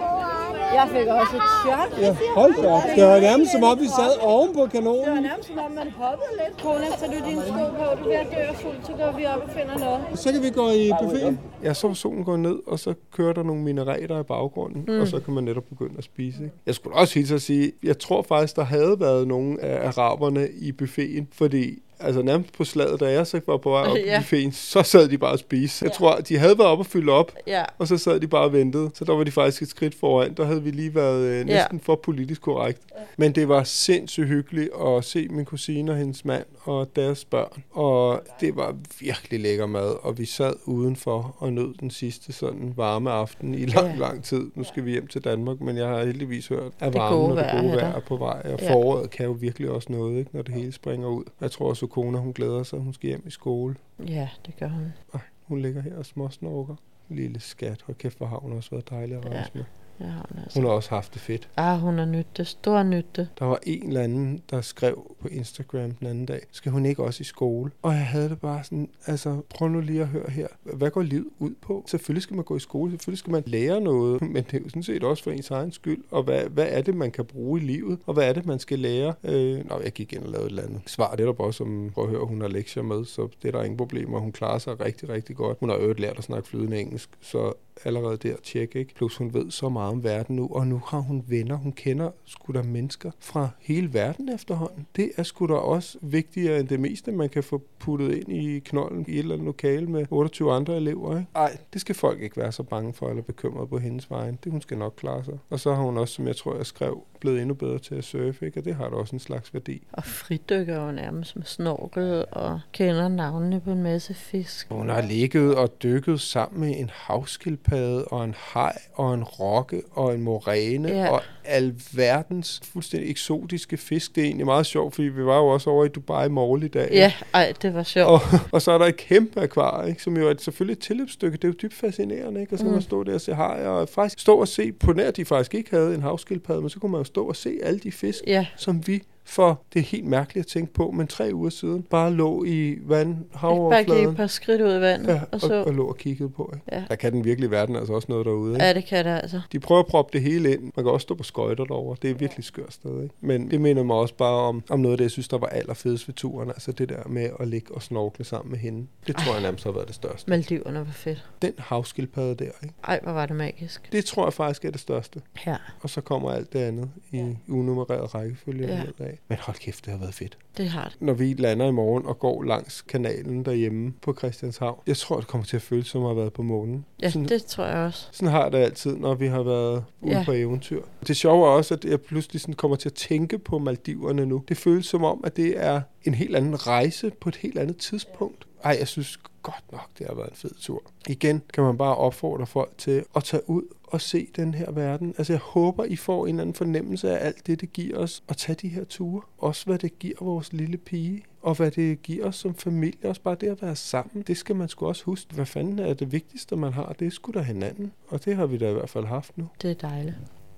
[0.79, 1.89] Jeg fik også et chok.
[2.05, 2.83] Ja, hold da op.
[2.97, 5.23] Det var nærmest som om, vi sad oven på Det var kanonen.
[5.23, 6.63] nærmest som om, man hoppede lidt.
[6.63, 7.85] Kone, tager du dine sko på?
[7.99, 10.01] Du er ved at dø af fuld, så går vi op og finder noget.
[10.15, 11.41] Så kan vi gå i buffeten.
[11.63, 15.01] Ja, så solen går ned, og så kører der nogle minerater i baggrunden, mm.
[15.01, 16.43] og så kan man netop begynde at spise.
[16.45, 16.55] Ikke?
[16.67, 20.49] Jeg skulle også hilse at sige, jeg tror faktisk, der havde været nogle af araberne
[20.49, 24.17] i buffeten, fordi Altså nærmest på slaget, da jeg så var på vej op Ja.
[24.17, 25.85] i buffeten, så sad de bare og spiste.
[25.85, 27.63] Jeg tror, de havde været op og fyldt op, Ja.
[27.79, 28.91] og så sad de bare og ventede.
[28.95, 30.35] Så der var de faktisk et skridt foran.
[30.35, 32.81] Der havde vi lige været øh, næsten for politisk korrekt.
[33.17, 37.63] Men det var sindssygt hyggeligt at se min kusine og hendes mand og deres børn.
[37.73, 42.73] Og det var virkelig lækker mad, og vi sad udenfor og nød den sidste sådan
[42.77, 43.95] varme aften i lang, Ja.
[43.99, 44.51] lang tid.
[44.55, 47.47] Nu skal vi hjem til Danmark, men jeg har heldigvis hørt, at varmen og det
[47.61, 48.43] gode vejr er på vej.
[48.45, 48.73] Og Ja.
[48.73, 51.25] foråret kan jo virkelig også noget, ikke, når det hele springer ud.
[51.41, 53.77] Jeg tror også, at kone, hun glæder sig, hun skal hjem i skole.
[54.09, 54.93] Ja, det gør hun.
[55.15, 56.77] Ej, hun ligger her og småsnorker.
[57.09, 57.83] Lille skat.
[57.83, 59.31] Hold kæft, hvor har hun også været dejlig at Ja.
[59.31, 59.65] rejse med.
[60.05, 60.59] Har hun altså.
[60.59, 61.49] Hun har også haft det fedt.
[61.57, 62.47] Ah, hun har det.
[62.47, 63.29] Stor nytte.
[63.39, 67.03] Der var en eller anden, der skrev på Instagram den anden dag, skal hun ikke
[67.03, 67.71] også i skole?
[67.83, 70.47] Og jeg havde det bare sådan, altså prøv nu lige at høre her.
[70.63, 71.85] Hvad går livet ud på?
[71.87, 74.69] Selvfølgelig skal man gå i skole, selvfølgelig skal man lære noget, men det er jo
[74.69, 76.05] sådan set også for ens egen skyld.
[76.11, 77.99] Og hvad, hvad er det, man kan bruge i livet?
[78.07, 79.15] Og hvad er det, man skal lære?
[79.25, 81.11] Øh, nå, jeg gik ind og lavede et eller andet svar.
[81.11, 83.53] Det er der bare som, prøv at høre, hun har lektier med, så det er
[83.53, 84.19] der ingen problemer.
[84.19, 85.59] Hun klarer sig rigtig, rigtig godt.
[85.61, 87.53] Hun har øvrigt lært at snakke flydende engelsk, så
[87.85, 88.95] allerede der tjek, ikke?
[88.95, 91.57] Plus hun ved så meget om verden nu, og nu har hun venner.
[91.57, 94.87] Hun kender sgu da mennesker fra hele verden efterhånden.
[94.97, 98.59] Det er sgu da også vigtigere end det meste, man kan få puttet ind i
[98.59, 101.31] knolden i et eller andet lokale med 28 andre elever, ikke?
[101.35, 104.39] Ej, det skal folk ikke være så bange for eller bekymret på hendes vejen.
[104.45, 105.39] Det hun skal nok klare sig.
[105.51, 108.05] Og så har hun også, som jeg tror, jeg skrev, blevet endnu bedre til at
[108.05, 108.61] surfe, ikke?
[108.61, 109.83] Og det har da også en slags værdi.
[109.93, 114.69] Og fridykker jo nærmest med snorkel og kender navnene på en masse fisk.
[114.71, 119.76] Hun har ligget og dykket sammen med en havskildpadde og en haj og en rokke
[119.91, 121.09] og en moræne Ja.
[121.11, 124.15] og alverdens fuldstændig eksotiske fisk.
[124.15, 126.69] Det er egentlig meget sjovt, fordi vi var jo også over i Dubai morgen i
[126.69, 126.89] dag.
[126.93, 128.09] Ja, ej, det var sjovt.
[128.11, 128.21] Og,
[128.53, 131.37] og så er der et kæmpe akvarie, ikke, som jo er et, selvfølgelig et tilløbsstykke.
[131.37, 132.53] Det er jo dybt fascinerende, ikke?
[132.53, 132.71] Og så Mm.
[132.73, 135.55] man stå der og se haj, og faktisk stå og se, på nær de faktisk
[135.55, 138.23] ikke havde en havskildpadde, men så kunne man jo stå og se alle de fisk,
[138.27, 138.47] Ja.
[138.57, 142.13] som vi for, det er helt mærkeligt at tænke på, men tre uger siden bare
[142.13, 144.15] lå i vand, Bare gik et havoverfladen.
[144.15, 145.55] par skridt ud i vandet, Ja, og så...
[145.61, 146.53] og, og lå og kiggede på.
[146.55, 146.65] Ikke?
[146.73, 146.85] Ja.
[146.89, 148.53] Der kan den virkelige verden altså også noget derude.
[148.55, 148.65] Ikke?
[148.65, 149.41] Ja, det kan det altså.
[149.53, 150.63] De prøver at proppe det hele ind.
[150.63, 151.97] Man kan også stå på skøjter derovre.
[152.03, 153.03] Det er virkelig skørt sted.
[153.03, 153.15] Ikke?
[153.21, 155.47] Men det minder mig også bare om, om noget af det, jeg synes, der var
[155.47, 156.49] allerfedest ved turen.
[156.49, 158.87] Altså det der med at ligge og snorkle sammen med hende.
[159.07, 160.31] Det tror jeg nærmest har været det største.
[160.31, 161.25] Maldiverne var fedt.
[161.43, 162.75] Den havskildpadde der, ikke?
[162.85, 163.93] Ej, hvor var det magisk.
[163.93, 165.21] det tror jeg faktisk er det største.
[165.47, 168.83] Ja, Og så kommer alt det andet i unummereret rækkefølge Ja.
[169.01, 169.07] ja.
[169.17, 169.25] Af.
[169.29, 170.39] Men hold kæft, det har været fedt.
[170.57, 170.97] det har det.
[171.01, 174.81] når vi lander i morgen og går langs kanalen derhjemme på Christianshavn.
[174.87, 176.85] Jeg tror, det kommer til at føles som at have været på månen.
[177.03, 178.09] Ja, sådan, det tror jeg også.
[178.13, 180.25] sådan har det altid, når vi har været ude ja.
[180.25, 180.83] på eventyr.
[181.07, 184.45] Det sjove er også, at jeg pludselig sådan kommer til at tænke på Maldiverne nu.
[184.49, 187.77] Det føles som om, at det er en helt anden rejse på et helt andet
[187.77, 188.47] tidspunkt.
[188.65, 190.83] Ej, jeg synes godt nok, det har været en fed tur.
[191.09, 195.15] Igen kan man bare opfordre folk til at tage ud og se den her verden.
[195.19, 198.23] Altså jeg håber, I får en eller anden fornemmelse af alt det, det giver os
[198.29, 199.23] at tage de her ture.
[199.39, 203.09] Også hvad det giver vores lille pige, og hvad det giver os som familie.
[203.09, 204.25] Også bare det at være sammen.
[204.27, 205.35] Det skal man sgu også huske.
[205.35, 206.93] Hvad fanden er det vigtigste, man har?
[206.99, 207.93] Det er sgu da hinanden.
[208.09, 209.49] Og det har vi da i hvert fald haft nu.
[209.63, 210.17] Det er dejligt.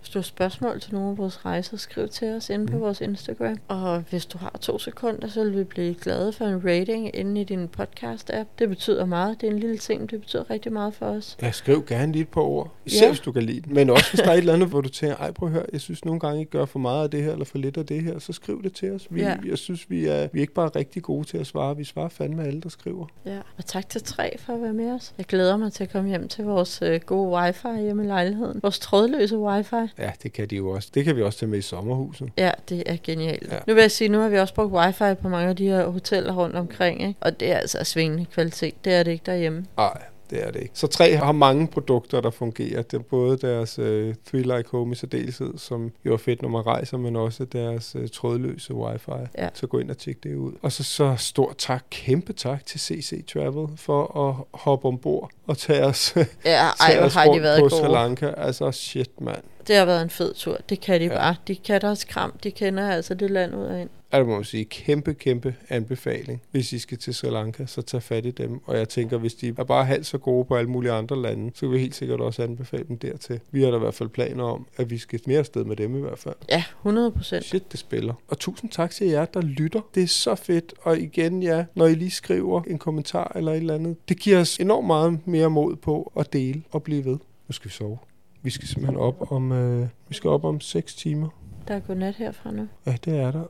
[0.09, 2.81] Hvis du har spørgsmål til nogle af vores rejser, skriv til os inde på Mm.
[2.83, 3.57] vores Instagram.
[3.69, 7.41] Og hvis du har to sekunder, så vil vi blive glade for en rating inde
[7.41, 8.45] i din podcast-app.
[8.59, 9.41] Det betyder meget.
[9.41, 11.37] Det er en lille ting, men det betyder rigtig meget for os.
[11.43, 12.73] Jeg skriv gerne lige et par ord.
[12.87, 13.05] Især Ja.
[13.05, 13.11] ja.
[13.13, 13.75] hvis du kan lide den.
[13.75, 15.65] Men også hvis der er et eller andet, hvor du tænker, ej prøv at høre,
[15.73, 17.87] jeg synes nogle gange, I gør for meget af det her, eller for lidt af
[17.87, 19.07] det her, så skriv det til os.
[19.11, 19.29] Vi, Ja.
[19.29, 19.37] ja.
[19.49, 22.09] Jeg synes, vi er, vi er ikke bare rigtig gode til at svare, vi svarer
[22.09, 23.07] fandme alle, der skriver.
[23.27, 25.15] Ja, og tak til Tre for at være med os.
[25.19, 28.61] Jeg glæder mig til at komme hjem til vores øh, gode wifi hjemme i lejligheden.
[28.63, 29.75] Vores trådløse wifi.
[29.99, 30.89] Ja, det kan de jo også.
[30.95, 32.31] Det kan vi også tage med i sommerhuset.
[32.37, 33.53] Ja, det er genialt.
[33.53, 33.59] Ja.
[33.67, 35.87] Nu vil jeg sige, nu har vi også brugt wifi på mange af de her
[35.87, 37.15] hoteller rundt omkring, ikke?
[37.21, 38.85] og det er altså svingende kvalitet.
[38.85, 39.65] Det er det ikke derhjemme.
[39.77, 40.71] Nej, det er det ikke.
[40.75, 42.83] Så tre har mange produkter, der fungerer.
[42.83, 46.49] Det er både deres øh, Three Like Home i særdeleshed, som jo er fedt, når
[46.49, 49.11] man rejser, men også deres øh, trådløse wifi.
[49.39, 49.49] Ja.
[49.55, 50.53] Så gå ind og tjek det ud.
[50.63, 55.59] Og så, så stor tak, kæmpe tak til CC Travel for at hoppe ombord og
[55.59, 56.27] tage os, Ja,
[56.67, 57.81] ej, tage os har de rundt været på gode.
[57.81, 58.33] Sri Lanka.
[58.37, 59.43] Altså shit, mand.
[59.69, 60.59] Det har været en fed tur.
[60.69, 61.15] Det kan de ja.
[61.15, 61.37] bare.
[61.49, 62.33] De kan deres kram.
[62.45, 63.91] De kender altså det land ud af ind.
[64.13, 66.43] Ja, det må man sige, kæmpe, kæmpe anbefaling.
[66.51, 68.61] Hvis I skal til Sri Lanka, så tag fat i dem.
[68.65, 71.51] Og jeg tænker, hvis de er bare halvt så gode på alle mulige andre lande,
[71.55, 73.41] så kan vi helt sikkert også anbefale dem dertil.
[73.51, 75.97] Vi har da i hvert fald planer om, at vi skal mere afsted med dem
[75.97, 76.35] i hvert fald.
[76.51, 77.45] Ja, 100 procent.
[77.45, 78.15] Shit, det spiller.
[78.29, 79.81] Og tusind tak til jer, der lytter.
[79.95, 80.75] Det er så fedt.
[80.83, 84.41] Og igen, ja, når I lige skriver en kommentar eller et eller andet, det giver
[84.41, 87.19] os enormt meget mere mod på at dele og blive ved.
[87.49, 87.99] Nu skal vi sove.
[88.43, 91.29] Vi skal simpelthen op om, øh, vi skal op om 6 timer.
[91.69, 92.69] Der er godnat herfra nu.
[92.87, 93.45] Ja, det er der.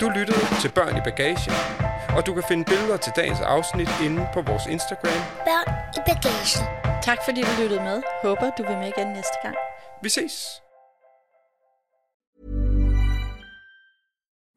[0.00, 1.52] Du lyttede til Børn i Bagagen,
[2.16, 5.20] og du kan finde billeder til dagens afsnit inde på vores Instagram.
[5.48, 5.68] Børn
[5.98, 6.62] i bagagen.
[7.02, 8.02] Tak fordi du lyttede med.
[8.22, 9.56] Håber du vil med igen næste gang.
[10.02, 10.62] Vi ses!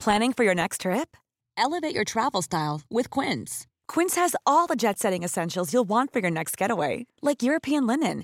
[0.03, 1.09] Planning for your next trip?
[1.57, 3.67] Elevate your travel style with Quince.
[3.93, 7.87] Quince has all the jet setting essentials you'll want for your next getaway, like European
[7.87, 8.23] linen,